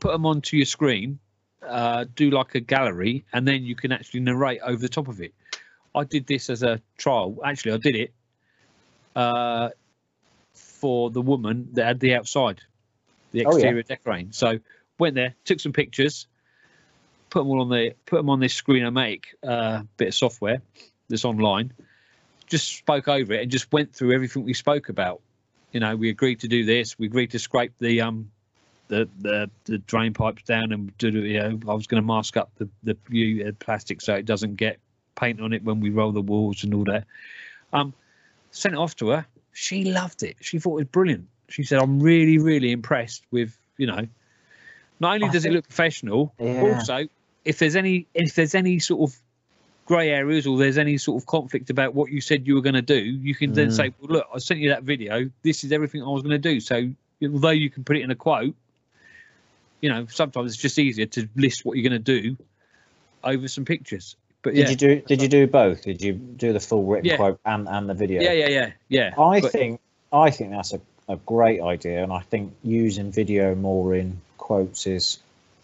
Put 0.00 0.12
them 0.12 0.26
onto 0.26 0.56
your 0.56 0.66
screen, 0.66 1.18
uh, 1.66 2.04
do 2.14 2.30
like 2.30 2.54
a 2.54 2.60
gallery, 2.60 3.24
and 3.32 3.46
then 3.46 3.64
you 3.64 3.74
can 3.74 3.92
actually 3.92 4.20
narrate 4.20 4.60
over 4.62 4.80
the 4.80 4.88
top 4.88 5.08
of 5.08 5.20
it. 5.20 5.34
I 5.94 6.04
did 6.04 6.26
this 6.26 6.50
as 6.50 6.62
a 6.62 6.80
trial. 6.96 7.38
Actually, 7.44 7.72
I 7.72 7.76
did 7.78 7.96
it 7.96 8.14
uh, 9.16 9.70
for 10.54 11.10
the 11.10 11.22
woman 11.22 11.70
that 11.72 11.86
had 11.86 12.00
the 12.00 12.14
outside, 12.14 12.60
the 13.32 13.44
Oh, 13.44 13.50
yeah. 13.50 13.56
exterior 13.56 13.82
decorating. 13.82 14.32
So 14.32 14.60
went 14.98 15.14
there, 15.14 15.34
took 15.44 15.60
some 15.60 15.72
pictures, 15.72 16.26
put 17.30 17.40
them 17.40 17.48
all 17.48 17.60
on 17.60 17.68
the 17.68 17.94
put 18.06 18.16
them 18.16 18.30
on 18.30 18.40
this 18.40 18.54
screen 18.54 18.84
I 18.84 18.90
make 18.90 19.34
uh, 19.46 19.82
bit 19.96 20.08
of 20.08 20.14
software 20.14 20.62
that's 21.08 21.24
online. 21.24 21.72
Just 22.46 22.76
spoke 22.76 23.08
over 23.08 23.34
it 23.34 23.42
and 23.42 23.50
just 23.50 23.70
went 23.72 23.94
through 23.94 24.12
everything 24.12 24.44
we 24.44 24.54
spoke 24.54 24.88
about. 24.88 25.20
You 25.72 25.80
know, 25.80 25.96
we 25.96 26.08
agreed 26.08 26.40
to 26.40 26.48
do 26.48 26.64
this. 26.64 26.98
We 26.98 27.06
agreed 27.06 27.32
to 27.32 27.38
scrape 27.38 27.72
the 27.78 28.02
um 28.02 28.30
the 28.88 29.08
the, 29.20 29.50
the 29.64 29.78
drain 29.78 30.12
pipes 30.12 30.42
down 30.42 30.72
and 30.72 30.96
do 30.98 31.10
you 31.10 31.38
know 31.40 31.58
I 31.68 31.74
was 31.74 31.86
going 31.86 32.02
to 32.02 32.06
mask 32.06 32.36
up 32.36 32.50
the 32.56 32.68
the 32.82 32.96
view 33.08 33.52
plastic 33.60 34.00
so 34.00 34.14
it 34.14 34.24
doesn't 34.26 34.56
get 34.56 34.78
paint 35.14 35.40
on 35.40 35.52
it 35.52 35.62
when 35.64 35.80
we 35.80 35.90
roll 35.90 36.12
the 36.12 36.20
walls 36.22 36.64
and 36.64 36.72
all 36.74 36.84
that. 36.84 37.04
Um, 37.72 37.92
sent 38.50 38.74
it 38.74 38.78
off 38.78 38.96
to 38.96 39.08
her. 39.08 39.26
She 39.52 39.84
loved 39.84 40.22
it. 40.22 40.36
She 40.40 40.58
thought 40.58 40.72
it 40.72 40.84
was 40.84 40.86
brilliant. 40.86 41.28
She 41.48 41.62
said, 41.64 41.78
"I'm 41.80 42.00
really 42.00 42.38
really 42.38 42.72
impressed 42.72 43.24
with 43.30 43.56
you 43.76 43.86
know." 43.86 44.06
Not 45.00 45.14
only 45.14 45.28
I 45.28 45.32
does 45.32 45.44
it 45.44 45.52
look 45.52 45.66
professional, 45.66 46.34
Yeah. 46.38 46.62
also 46.62 47.08
if 47.44 47.58
there's 47.58 47.76
any 47.76 48.06
if 48.14 48.34
there's 48.34 48.54
any 48.54 48.78
sort 48.78 49.10
of 49.10 49.18
grey 49.86 50.10
areas 50.10 50.46
or 50.46 50.58
there's 50.58 50.78
any 50.78 50.98
sort 50.98 51.20
of 51.20 51.26
conflict 51.26 51.70
about 51.70 51.94
what 51.94 52.10
you 52.10 52.20
said 52.20 52.46
you 52.46 52.54
were 52.54 52.60
going 52.60 52.74
to 52.74 52.82
do, 52.82 52.98
you 53.00 53.34
can 53.34 53.52
then 53.54 53.68
Mm. 53.68 53.76
say, 53.76 53.92
"Well, 54.00 54.10
look, 54.10 54.26
I 54.34 54.38
sent 54.38 54.60
you 54.60 54.68
that 54.70 54.82
video. 54.82 55.30
This 55.42 55.64
is 55.64 55.72
everything 55.72 56.02
I 56.02 56.08
was 56.08 56.22
going 56.22 56.40
to 56.40 56.50
do." 56.50 56.60
So 56.60 56.90
although 57.22 57.50
you 57.50 57.70
can 57.70 57.84
put 57.84 57.96
it 57.96 58.02
in 58.02 58.10
a 58.10 58.14
quote, 58.14 58.54
you 59.80 59.88
know 59.88 60.06
sometimes 60.06 60.52
it's 60.52 60.60
just 60.62 60.78
easier 60.78 61.06
to 61.06 61.28
list 61.36 61.64
what 61.64 61.76
you're 61.76 61.88
going 61.88 62.02
to 62.02 62.20
do 62.20 62.36
over 63.24 63.48
some 63.48 63.64
pictures. 63.64 64.16
But 64.42 64.54
Did 64.54 64.70
you 64.70 64.76
do? 64.76 65.00
Did 65.00 65.20
you 65.20 65.28
do 65.28 65.46
both? 65.46 65.82
Did 65.82 66.00
you 66.00 66.12
do 66.12 66.52
the 66.52 66.60
full 66.60 66.84
written 66.84 67.06
Yeah. 67.06 67.16
quote 67.16 67.40
and 67.44 67.68
and 67.68 67.88
the 67.88 67.94
video? 67.94 68.22
yeah, 68.22 68.32
yeah, 68.32 68.48
yeah, 68.48 68.70
yeah. 68.88 69.14
I 69.20 69.40
But- 69.40 69.52
think 69.52 69.80
I 70.12 70.30
think 70.30 70.50
that's 70.52 70.72
a, 70.72 70.80
a 71.08 71.16
great 71.16 71.60
idea, 71.60 72.02
and 72.02 72.12
I 72.12 72.20
think 72.20 72.54
using 72.62 73.10
video 73.12 73.54
more 73.54 73.94
in 73.94 74.20
quotes 74.38 74.86
is 74.86 75.18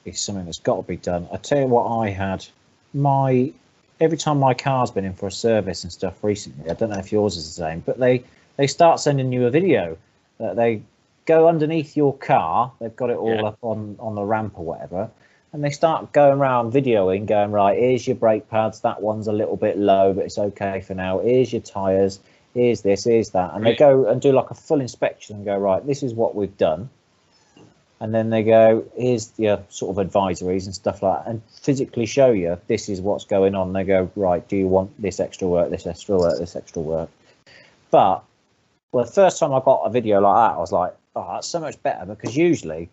is 0.04 0.20
something 0.20 0.44
that's 0.44 0.58
got 0.58 0.76
to 0.76 0.82
be 0.82 0.96
done. 0.96 1.26
I 1.32 1.36
tell 1.38 1.60
you 1.60 1.66
what, 1.66 1.84
I 1.86 2.10
had 2.10 2.44
my 2.92 3.52
every 4.00 4.18
time 4.18 4.38
my 4.40 4.54
car's 4.54 4.90
been 4.90 5.04
in 5.04 5.14
for 5.14 5.28
a 5.28 5.32
service 5.32 5.84
and 5.84 5.92
stuff 5.92 6.22
recently. 6.22 6.68
I 6.68 6.74
don't 6.74 6.90
know 6.90 6.98
if 6.98 7.12
yours 7.12 7.36
is 7.36 7.46
the 7.46 7.62
same, 7.62 7.80
but 7.80 7.98
they 7.98 8.24
they 8.56 8.66
start 8.66 9.00
sending 9.00 9.32
you 9.32 9.46
a 9.46 9.50
video 9.50 9.96
that 10.38 10.56
they 10.56 10.82
go 11.26 11.48
underneath 11.48 11.96
your 11.96 12.16
car. 12.16 12.72
They've 12.80 12.94
got 12.94 13.10
it 13.10 13.16
all 13.16 13.34
Yeah. 13.34 13.48
up 13.48 13.58
on 13.62 13.96
on 13.98 14.14
the 14.14 14.24
ramp 14.24 14.58
or 14.58 14.64
whatever. 14.64 15.10
And 15.52 15.62
they 15.62 15.70
start 15.70 16.12
going 16.12 16.38
around 16.38 16.72
videoing, 16.72 17.26
going 17.26 17.52
right. 17.52 17.78
Here's 17.78 18.06
your 18.08 18.16
brake 18.16 18.50
pads. 18.50 18.80
That 18.80 19.00
one's 19.00 19.28
a 19.28 19.32
little 19.32 19.56
bit 19.56 19.78
low, 19.78 20.12
but 20.12 20.24
it's 20.24 20.38
okay 20.38 20.80
for 20.80 20.94
now. 20.94 21.20
Here's 21.20 21.52
your 21.52 21.62
tires 21.62 22.18
here's 22.54 22.82
this, 22.82 23.04
here's 23.04 23.30
that, 23.30 23.52
and 23.54 23.66
they 23.66 23.74
go 23.74 24.06
and 24.06 24.22
do 24.22 24.32
like 24.32 24.50
a 24.50 24.54
full 24.54 24.80
inspection 24.80 25.36
and 25.36 25.44
go 25.44 25.58
right. 25.58 25.84
This 25.84 26.02
is 26.02 26.14
what 26.14 26.34
we've 26.34 26.56
done, 26.56 26.88
and 28.00 28.14
then 28.14 28.30
they 28.30 28.44
go 28.44 28.84
here's 28.96 29.32
your 29.36 29.62
sort 29.68 29.98
of 29.98 30.06
advisories 30.06 30.64
and 30.64 30.74
stuff 30.74 31.02
like 31.02 31.24
that, 31.24 31.30
and 31.30 31.42
physically 31.62 32.06
show 32.06 32.30
you 32.30 32.58
this 32.68 32.88
is 32.88 33.00
what's 33.00 33.24
going 33.24 33.54
on. 33.54 33.72
They 33.72 33.84
go 33.84 34.10
right. 34.14 34.46
Do 34.46 34.56
you 34.56 34.68
want 34.68 35.00
this 35.02 35.20
extra 35.20 35.48
work, 35.48 35.70
this 35.70 35.86
extra 35.86 36.16
work, 36.16 36.38
this 36.38 36.56
extra 36.56 36.80
work? 36.80 37.10
But 37.90 38.22
well, 38.92 39.04
the 39.04 39.10
first 39.10 39.40
time 39.40 39.52
I 39.52 39.60
got 39.60 39.82
a 39.82 39.90
video 39.90 40.20
like 40.20 40.36
that, 40.36 40.56
I 40.56 40.58
was 40.58 40.72
like, 40.72 40.94
oh, 41.16 41.26
that's 41.34 41.46
so 41.48 41.60
much 41.60 41.82
better 41.82 42.06
because 42.06 42.36
usually 42.36 42.90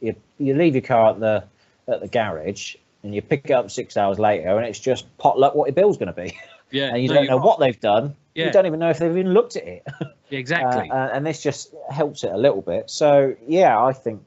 you 0.00 0.14
you 0.38 0.54
leave 0.54 0.74
your 0.74 0.82
car 0.82 1.10
at 1.10 1.20
the 1.20 1.44
at 1.88 2.00
the 2.00 2.08
garage 2.08 2.76
and 3.02 3.14
you 3.14 3.20
pick 3.22 3.44
it 3.50 3.52
up 3.52 3.70
six 3.70 3.96
hours 3.96 4.18
later 4.18 4.56
and 4.56 4.66
it's 4.66 4.78
just 4.80 5.04
potluck 5.18 5.54
what 5.54 5.66
your 5.66 5.74
bill's 5.74 5.96
going 5.98 6.12
to 6.12 6.22
be 6.22 6.36
yeah, 6.70 6.86
and 6.94 7.02
you 7.02 7.08
no, 7.08 7.14
don't 7.14 7.26
know 7.26 7.36
right. 7.36 7.44
what 7.44 7.58
they've 7.60 7.80
done 7.80 8.14
Yeah. 8.34 8.46
you 8.46 8.52
don't 8.52 8.66
even 8.66 8.80
know 8.80 8.90
if 8.90 8.98
they've 8.98 9.10
even 9.16 9.32
looked 9.32 9.56
at 9.56 9.66
it 9.66 9.86
exactly. 10.30 10.90
Uh, 10.90 11.08
and 11.12 11.24
this 11.26 11.42
just 11.42 11.74
helps 11.90 12.24
it 12.24 12.32
a 12.32 12.36
little 12.38 12.62
bit 12.62 12.90
so 12.90 13.36
yeah 13.46 13.80
i 13.82 13.92
think 13.92 14.22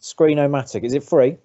screenomatic 0.00 0.84
is 0.84 0.94
it 0.94 1.04
free 1.04 1.36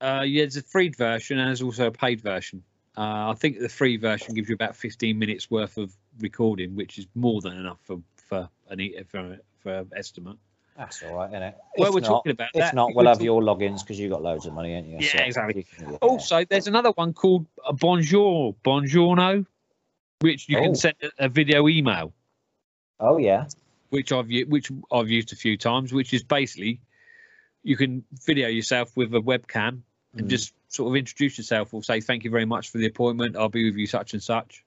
Uh, 0.00 0.22
yeah, 0.26 0.42
it's 0.42 0.56
a 0.56 0.62
free 0.62 0.90
version 0.90 1.38
and 1.38 1.48
there's 1.48 1.62
also 1.62 1.86
a 1.86 1.90
paid 1.90 2.20
version. 2.20 2.62
Uh, 2.98 3.30
I 3.30 3.34
think 3.34 3.58
the 3.58 3.68
free 3.68 3.96
version 3.96 4.34
gives 4.34 4.48
you 4.48 4.54
about 4.54 4.76
15 4.76 5.18
minutes 5.18 5.50
worth 5.50 5.78
of 5.78 5.94
recording, 6.20 6.76
which 6.76 6.98
is 6.98 7.06
more 7.14 7.40
than 7.40 7.54
enough 7.56 7.78
for 7.82 8.00
for 8.16 8.48
an 8.68 8.78
for, 9.08 9.38
for 9.60 9.72
an 9.78 9.90
estimate. 9.96 10.36
That's 10.76 11.02
all 11.02 11.16
right 11.16 11.30
isn't 11.30 11.42
it 11.42 11.56
Well, 11.78 11.88
if 11.88 11.94
we're 11.94 12.00
not, 12.00 12.08
talking 12.08 12.32
about 12.32 12.50
if 12.54 12.60
that. 12.60 12.74
not 12.74 12.88
we 12.90 12.94
we'll 12.94 13.06
have 13.08 13.22
your 13.22 13.40
logins 13.40 13.80
because 13.80 13.98
you've 13.98 14.10
got 14.10 14.22
loads 14.22 14.46
of 14.46 14.52
money 14.52 14.74
ain't 14.74 14.86
you 14.86 14.98
Yeah, 14.98 15.10
So 15.12 15.18
exactly. 15.20 15.66
you. 15.78 15.98
Also, 16.02 16.44
there's 16.44 16.66
another 16.66 16.90
one 16.92 17.12
called 17.12 17.46
uh, 17.66 17.72
Bonjour, 17.72 18.54
Bonjoro, 18.64 19.46
which 20.20 20.48
you 20.48 20.58
Oh. 20.58 20.62
can 20.62 20.74
send 20.74 20.96
a, 21.02 21.24
a 21.24 21.28
video 21.28 21.68
email, 21.68 22.12
oh 23.00 23.16
yeah 23.18 23.46
which 23.90 24.12
I've 24.12 24.28
which 24.48 24.70
I've 24.92 25.08
used 25.08 25.32
a 25.32 25.36
few 25.36 25.56
times, 25.56 25.92
which 25.92 26.12
is 26.12 26.22
basically 26.22 26.80
you 27.62 27.76
can 27.76 28.04
video 28.24 28.48
yourself 28.48 28.96
with 28.96 29.14
a 29.14 29.20
webcam 29.20 29.80
and 30.14 30.26
Mm. 30.26 30.30
just 30.30 30.54
sort 30.68 30.90
of 30.90 30.96
introduce 30.96 31.38
yourself 31.38 31.72
or 31.74 31.82
say 31.82 32.00
thank 32.00 32.24
you 32.24 32.30
very 32.30 32.44
much 32.44 32.70
for 32.70 32.78
the 32.78 32.86
appointment. 32.86 33.36
I'll 33.36 33.48
be 33.48 33.70
with 33.70 33.78
you 33.78 33.86
such 33.86 34.12
and 34.12 34.22
such. 34.22 34.64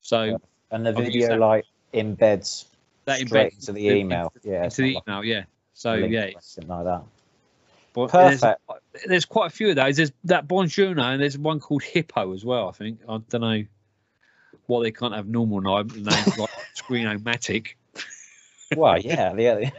So 0.00 0.22
Yeah. 0.24 0.36
and 0.70 0.86
the 0.86 0.92
video 0.92 1.36
like 1.36 1.66
embeds 1.92 2.66
that 3.10 3.26
straight 3.26 3.52
into 3.54 3.72
the 3.72 3.88
email 3.88 4.32
yeah 4.42 4.64
into 4.64 4.82
the 4.82 4.94
not 4.94 5.02
email, 5.08 5.24
yeah. 5.24 5.44
So 5.74 5.94
like 5.94 6.10
yeah, 6.10 6.30
something 6.40 6.68
like 6.68 6.84
that 6.84 7.02
But 7.92 8.12
there's, 8.12 8.40
Perfect. 8.40 8.60
there's 9.06 9.24
quite 9.24 9.46
a 9.46 9.50
few 9.50 9.70
of 9.70 9.76
those. 9.76 9.96
There's 9.96 10.12
that 10.24 10.46
Bonjoro 10.46 11.00
and 11.00 11.22
there's 11.22 11.38
one 11.38 11.60
called 11.60 11.82
Hippo 11.82 12.32
as 12.34 12.44
well. 12.44 12.68
I 12.68 12.72
think 12.72 13.00
I 13.08 13.18
don't 13.28 13.40
know 13.40 13.64
why 14.66 14.82
they 14.82 14.92
can't 14.92 15.14
have 15.14 15.26
normal 15.26 15.60
names 15.84 16.38
like 16.38 16.50
Screenomatic. 16.76 17.74
well 18.76 18.98
yeah 18.98 19.34
yeah. 19.36 19.70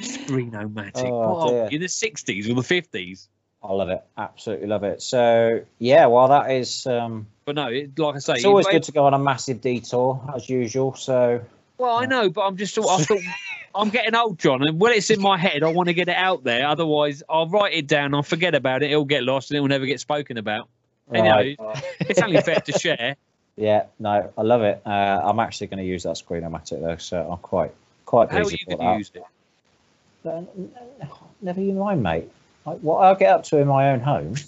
Screenomatic. 0.00 0.94
Oh, 1.12 1.50
dear. 1.50 1.68
in 1.70 1.80
the 1.80 1.86
60s 1.86 2.50
or 2.50 2.54
the 2.60 2.82
50s. 2.82 3.28
I 3.62 3.72
love 3.72 3.90
it. 3.90 4.02
Absolutely 4.16 4.66
love 4.66 4.84
it. 4.84 5.02
So 5.02 5.60
yeah, 5.78 6.06
well 6.06 6.28
that 6.28 6.50
is 6.50 6.86
um 6.86 7.26
But 7.44 7.56
no, 7.56 7.66
it, 7.68 7.98
like 7.98 8.16
I 8.16 8.18
say, 8.18 8.34
it's 8.34 8.44
always 8.44 8.66
good 8.66 8.82
to 8.84 8.92
go 8.92 9.04
on 9.04 9.14
a 9.14 9.18
massive 9.18 9.60
detour 9.60 10.20
as 10.34 10.48
usual. 10.48 10.94
So 10.94 11.42
Well, 11.80 11.96
I 11.96 12.04
know, 12.04 12.28
but 12.28 12.42
I'm 12.42 12.58
just 12.58 12.78
I 12.78 12.82
thought 13.04 13.22
I'm 13.74 13.88
getting 13.88 14.14
old, 14.14 14.38
John, 14.38 14.62
and 14.62 14.78
when 14.78 14.92
it's 14.92 15.08
in 15.08 15.18
my 15.18 15.38
head, 15.38 15.62
I 15.62 15.68
want 15.68 15.88
to 15.88 15.94
get 15.94 16.10
it 16.10 16.16
out 16.16 16.44
there. 16.44 16.66
Otherwise, 16.66 17.22
I'll 17.26 17.48
write 17.48 17.72
it 17.72 17.86
down, 17.86 18.14
I'll 18.14 18.22
forget 18.22 18.54
about 18.54 18.82
it, 18.82 18.90
it'll 18.90 19.06
get 19.06 19.22
lost, 19.22 19.50
and 19.50 19.56
it 19.56 19.60
will 19.60 19.68
never 19.68 19.86
get 19.86 19.98
spoken 19.98 20.36
about. 20.36 20.68
And, 21.10 21.24
you 21.24 21.56
know, 21.56 21.74
it's 22.00 22.20
only 22.20 22.42
fair 22.42 22.60
to 22.60 22.78
share. 22.78 23.16
yeah, 23.56 23.86
no, 23.98 24.30
I 24.36 24.42
love 24.42 24.60
it. 24.60 24.82
Uh, 24.84 25.22
I'm 25.24 25.40
actually 25.40 25.68
going 25.68 25.78
to 25.78 25.84
use 25.84 26.02
that 26.02 26.16
screenomatic 26.16 26.82
though, 26.82 26.98
so 26.98 27.30
I'm 27.32 27.38
quite 27.38 27.72
quite 28.04 28.30
How 28.30 28.42
are 28.42 28.50
you 28.50 28.58
going 28.66 28.78
to 28.78 28.98
use 28.98 29.10
it? 29.14 29.24
Uh, 30.22 30.42
Never 31.40 31.62
you 31.62 31.72
mind, 31.72 32.02
mate. 32.02 32.30
Like, 32.66 32.80
what 32.80 32.98
I'll 32.98 33.14
get 33.14 33.30
up 33.30 33.44
to 33.44 33.56
in 33.56 33.68
my 33.68 33.90
own 33.90 34.00
home. 34.00 34.34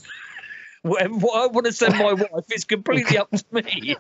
What 0.85 1.01
I 1.05 1.47
want 1.47 1.67
to 1.67 1.73
send 1.73 1.97
my 1.97 2.13
wife 2.13 2.45
is 2.53 2.65
completely 2.65 3.17
up 3.17 3.31
to 3.31 3.45
me. 3.53 3.95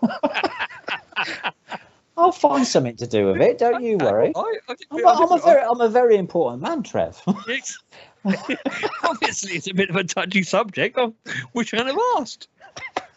I'll 2.17 2.33
find 2.33 2.67
something 2.67 2.97
to 2.97 3.07
do 3.07 3.33
with 3.33 3.41
it. 3.41 3.59
Don't 3.59 3.83
you 3.83 3.97
worry. 3.97 4.33
I, 4.37 4.59
I'm 4.91 5.05
a, 5.05 5.35
a 5.35 5.41
very 5.41 5.63
I'm 5.63 5.81
a 5.81 5.89
very 5.89 6.17
important 6.17 6.63
man, 6.63 6.83
Trev. 6.83 7.21
Obviously, 9.05 9.53
it's 9.55 9.69
a 9.69 9.75
bit 9.75 9.91
of 9.91 9.97
a 9.97 10.05
touchy 10.05 10.43
subject. 10.43 10.97
I 10.99 11.11
wish 11.55 11.75
I'd 11.75 11.87
have 11.87 11.99
asked. 12.19 12.49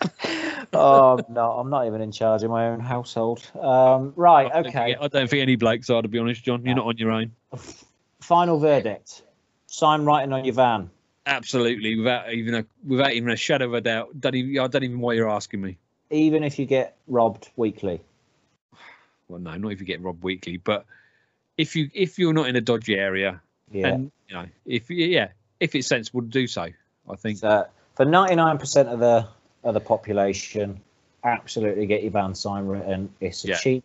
oh 0.73 1.19
no, 1.29 1.51
I'm 1.51 1.69
not 1.69 1.87
even 1.87 2.01
in 2.01 2.11
charge 2.11 2.43
of 2.43 2.49
my 2.51 2.67
own 2.69 2.79
household. 2.79 3.49
Um, 3.59 4.13
right, 4.15 4.51
I 4.53 4.59
okay. 4.59 4.71
think- 4.71 4.97
I 5.01 5.07
don't 5.07 5.29
think 5.29 5.41
any 5.41 5.55
blokes 5.55 5.89
are, 5.89 6.01
to 6.01 6.07
be 6.07 6.17
honest, 6.19 6.43
John. 6.43 6.65
You're 6.65 6.75
not 6.75 6.85
on 6.87 6.97
your 6.97 7.11
own. 7.11 7.31
Final 8.21 8.59
verdict. 8.59 9.23
Sign 9.67 10.03
writing 10.03 10.33
on 10.33 10.45
your 10.45 10.53
van. 10.53 10.89
Absolutely, 11.27 11.97
without 11.97 12.31
even 12.33 12.55
a 12.55 12.65
without 12.85 13.11
even 13.13 13.29
a 13.29 13.35
shadow 13.35 13.65
of 13.65 13.73
a 13.73 13.81
doubt. 13.81 14.19
Don't 14.19 14.35
even, 14.35 14.59
I 14.63 14.67
don't 14.67 14.83
even 14.83 14.97
know 14.97 15.05
why 15.05 15.13
you're 15.13 15.29
asking 15.29 15.61
me. 15.61 15.77
even 16.09 16.43
if 16.43 16.57
you 16.59 16.65
get 16.65 16.97
robbed 17.07 17.49
weekly. 17.55 18.01
Well, 19.27 19.39
no, 19.39 19.55
not 19.57 19.71
if 19.71 19.79
you 19.79 19.85
get 19.85 20.01
robbed 20.01 20.23
weekly, 20.23 20.57
but 20.57 20.85
if 21.57 21.75
you 21.75 21.89
if 21.93 22.19
you're 22.19 22.33
not 22.33 22.47
in 22.47 22.55
a 22.55 22.61
dodgy 22.61 22.95
area, 22.95 23.41
Yeah. 23.71 23.87
and 23.87 24.11
you 24.27 24.35
know, 24.35 24.45
if 24.65 24.89
yeah, 24.89 25.29
if 25.59 25.75
it's 25.75 25.87
sensible 25.87 26.21
to 26.21 26.27
do 26.27 26.47
so, 26.47 26.67
I 27.09 27.15
think. 27.15 27.39
So 27.39 27.65
for 27.95 28.05
ninety 28.05 28.35
nine 28.35 28.57
percent 28.57 28.89
of 28.89 28.99
the 28.99 29.27
of 29.63 29.73
the 29.73 29.79
population, 29.79 30.79
absolutely 31.23 31.85
get 31.85 32.03
your 32.03 32.11
van 32.11 32.35
sign 32.35 32.65
written. 32.65 33.09
It's 33.19 33.43
a 33.45 33.49
Yeah. 33.49 33.55
cheap, 33.57 33.83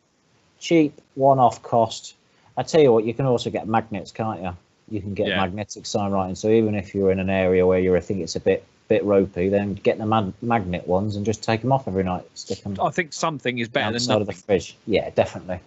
cheap 0.58 1.00
one 1.14 1.38
off 1.38 1.62
cost. 1.62 2.14
I 2.56 2.62
tell 2.62 2.80
you 2.82 2.92
what, 2.92 3.04
you 3.04 3.14
can 3.14 3.24
also 3.26 3.48
get 3.48 3.66
magnets, 3.66 4.12
can't 4.12 4.42
you? 4.42 4.56
You 4.90 5.00
can 5.00 5.14
get 5.14 5.28
Yeah. 5.28 5.36
magnetic 5.36 5.86
sign 5.86 6.10
writing. 6.10 6.34
So 6.34 6.48
even 6.48 6.74
if 6.74 6.94
you're 6.94 7.10
in 7.12 7.20
an 7.20 7.30
area 7.30 7.66
where 7.66 7.78
you 7.78 7.98
think 8.00 8.20
it's 8.20 8.36
a 8.36 8.40
bit 8.40 8.64
bit 8.90 9.04
ropey, 9.04 9.48
then 9.48 9.74
get 9.74 9.96
the 9.98 10.04
mag- 10.04 10.34
magnet 10.42 10.86
ones 10.86 11.14
and 11.16 11.24
just 11.24 11.42
take 11.44 11.62
them 11.62 11.70
off 11.70 11.86
every 11.86 12.02
night. 12.02 12.24
Stick 12.34 12.62
them 12.62 12.76
I 12.82 12.90
think 12.90 13.12
something 13.12 13.58
is 13.58 13.68
better 13.68 13.86
than 13.86 13.94
outside 13.94 14.20
of 14.20 14.26
the 14.26 14.32
fridge. 14.34 14.76
Yeah, 14.86 15.08
definitely. 15.10 15.60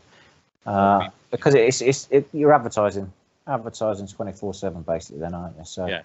Uh, 0.65 1.09
because 1.31 1.55
it's 1.55 1.81
it's 1.81 2.07
it, 2.11 2.27
you're 2.33 2.53
advertising, 2.53 3.11
advertising 3.47 4.07
twenty 4.07 4.33
four 4.33 4.53
seven 4.53 4.81
basically. 4.83 5.21
Then 5.21 5.33
aren't 5.33 5.57
you? 5.57 5.63
So 5.63 5.87
Yeah. 5.87 6.01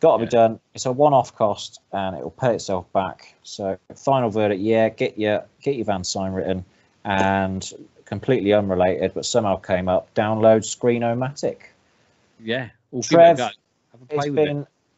got 0.00 0.18
to 0.18 0.22
Yeah. 0.22 0.26
be 0.26 0.30
done. 0.30 0.60
It's 0.74 0.84
a 0.86 0.92
one 0.92 1.14
off 1.14 1.34
cost 1.34 1.80
and 1.92 2.14
it 2.14 2.22
will 2.22 2.30
pay 2.30 2.54
itself 2.54 2.90
back. 2.92 3.34
So 3.42 3.78
final 3.96 4.28
verdict, 4.30 4.60
yeah, 4.60 4.90
get 4.90 5.18
your 5.18 5.44
get 5.62 5.76
your 5.76 5.86
van 5.86 6.04
sign 6.04 6.32
written 6.32 6.64
and 7.04 7.72
completely 8.04 8.52
unrelated, 8.52 9.14
but 9.14 9.24
somehow 9.24 9.56
came 9.56 9.88
up. 9.88 10.12
Download 10.14 10.62
Screenomatic. 10.62 11.56
Yeah, 12.38 12.68
we'll 12.90 13.02
Trev, 13.02 13.38
it 13.38 13.42
a 13.42 13.44
go. 13.44 13.50
Have 13.92 14.02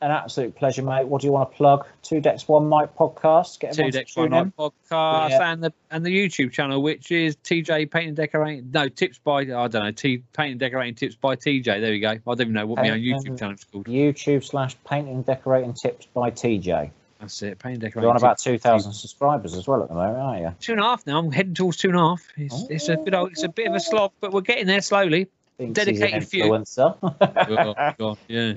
a 0.02 0.24
It's 0.24 0.34
play 0.34 0.48
with 0.48 0.50
been 0.50 0.50
an 0.50 0.50
absolute 0.52 0.54
pleasure, 0.56 0.82
mate. 0.82 1.06
What 1.06 1.20
do 1.20 1.26
you 1.26 1.32
want 1.32 1.50
to 1.50 1.56
plug? 1.56 1.86
Two 2.02 2.20
decks, 2.20 2.48
one 2.48 2.68
mic 2.68 2.94
podcast. 2.96 3.60
Get. 3.60 3.74
Two 3.74 3.90
Decks 3.90 4.16
One 4.16 4.32
in. 4.32 4.52
Podcast 4.52 5.30
Yeah. 5.30 5.52
and 5.52 5.62
the 5.62 5.72
and 5.90 6.04
the 6.04 6.10
YouTube 6.10 6.52
channel, 6.52 6.82
which 6.82 7.10
is 7.10 7.36
TJ 7.36 7.90
Painting 7.90 8.14
Decorating. 8.14 8.70
No, 8.72 8.88
tips 8.88 9.18
by 9.18 9.40
I 9.40 9.44
don't 9.44 9.74
know. 9.74 9.90
T 9.90 10.22
Paint 10.32 10.52
and 10.52 10.60
Decorating 10.60 10.94
tips 10.94 11.14
by 11.14 11.36
TJ. 11.36 11.80
There 11.80 11.90
we 11.90 12.00
go. 12.00 12.10
I 12.10 12.16
don't 12.24 12.40
even 12.40 12.52
know 12.52 12.66
what 12.66 12.78
my 12.78 12.90
own 12.90 12.98
YouTube 12.98 13.38
channel 13.38 13.54
is 13.54 13.64
called. 13.64 13.86
YouTube 13.86 14.44
slash 14.44 14.76
painting 14.84 15.22
decorating 15.22 15.74
tips 15.74 16.06
by 16.06 16.30
TJ. 16.30 16.90
That's 17.20 17.42
it. 17.42 17.58
Painting 17.58 17.80
Decorating. 17.80 18.02
You're 18.02 18.10
on 18.10 18.16
about 18.16 18.38
two 18.38 18.58
thousand 18.58 18.92
subscribers 18.94 19.54
as 19.54 19.68
well 19.68 19.82
at 19.82 19.88
the 19.88 19.94
moment, 19.94 20.18
aren't 20.18 20.42
you? 20.42 20.54
Two 20.60 20.72
and 20.72 20.80
a 20.80 20.84
half 20.84 21.06
now. 21.06 21.18
I'm 21.20 21.30
heading 21.30 21.54
towards 21.54 21.76
two 21.76 21.88
and 21.88 21.96
a 21.96 22.00
half. 22.00 22.26
It's, 22.36 22.64
it's 22.68 22.88
a 22.88 22.98
old, 23.16 23.30
it's 23.30 23.44
a 23.44 23.48
bit 23.48 23.68
of 23.68 23.74
a 23.74 23.80
slog, 23.80 24.12
but 24.20 24.32
we're 24.32 24.40
getting 24.40 24.66
there 24.66 24.80
slowly. 24.80 25.28
Thinks 25.58 25.78
he's 25.78 25.88
an 25.88 25.94
Dedicated 25.94 26.28
few. 26.28 26.44
influencer. 26.44 26.96
oh, 27.02 27.94
God, 27.98 28.18
yeah. 28.28 28.54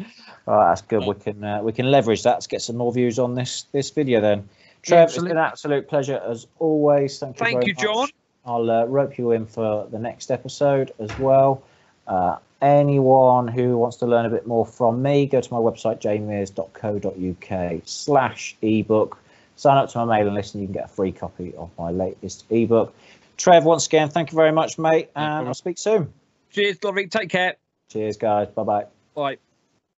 All 0.47 0.55
right, 0.55 0.69
that's 0.69 0.81
good. 0.81 1.05
We 1.05 1.15
can 1.15 1.43
uh, 1.43 1.61
we 1.61 1.71
can 1.71 1.91
leverage 1.91 2.23
that 2.23 2.41
to 2.41 2.47
get 2.47 2.61
some 2.61 2.77
more 2.77 2.93
views 2.93 3.19
on 3.19 3.35
this 3.35 3.65
this 3.71 3.89
video 3.89 4.21
then. 4.21 4.47
Trev, 4.81 5.09
it's 5.09 5.17
been 5.17 5.31
an 5.31 5.37
absolute 5.37 5.87
pleasure 5.87 6.21
as 6.25 6.47
always. 6.59 7.19
Thank 7.19 7.39
you. 7.39 7.45
Thank 7.45 7.55
very 7.61 7.65
you, 7.67 7.73
John. 7.73 7.95
much. 8.01 8.13
I'll 8.45 8.69
uh, 8.69 8.85
rope 8.85 9.17
you 9.17 9.31
in 9.31 9.45
for 9.47 9.87
the 9.91 9.97
next 9.97 10.29
episode 10.29 10.91
as 10.99 11.17
well. 11.17 11.63
Uh, 12.07 12.37
anyone 12.61 13.47
who 13.47 13.77
wants 13.77 13.97
to 13.97 14.05
learn 14.05 14.25
a 14.25 14.29
bit 14.29 14.45
more 14.45 14.65
from 14.65 15.01
me, 15.01 15.25
go 15.25 15.41
to 15.41 15.53
my 15.53 15.59
website 15.59 15.99
jmears.co.uk 16.01 17.81
slash 17.85 18.55
ebook. 18.61 19.17
Sign 19.55 19.77
up 19.77 19.89
to 19.89 20.05
my 20.05 20.17
mailing 20.17 20.35
list 20.35 20.53
and 20.53 20.61
you 20.61 20.67
can 20.67 20.73
get 20.73 20.85
a 20.85 20.89
free 20.89 21.11
copy 21.11 21.53
of 21.55 21.71
my 21.77 21.89
latest 21.89 22.45
ebook. 22.51 22.93
Trev, 23.37 23.65
once 23.65 23.87
again, 23.87 24.09
thank 24.09 24.31
you 24.31 24.35
very 24.35 24.51
much, 24.51 24.77
mate, 24.77 25.09
and 25.15 25.25
problem. 25.25 25.47
I'll 25.47 25.53
speak 25.53 25.77
soon. 25.77 26.13
Cheers, 26.51 26.77
Glory. 26.77 27.07
Take 27.07 27.29
care. 27.29 27.55
Cheers, 27.89 28.17
guys. 28.17 28.47
Bye 28.49 28.63
bye. 28.63 29.37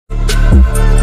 Bye. 0.10 0.95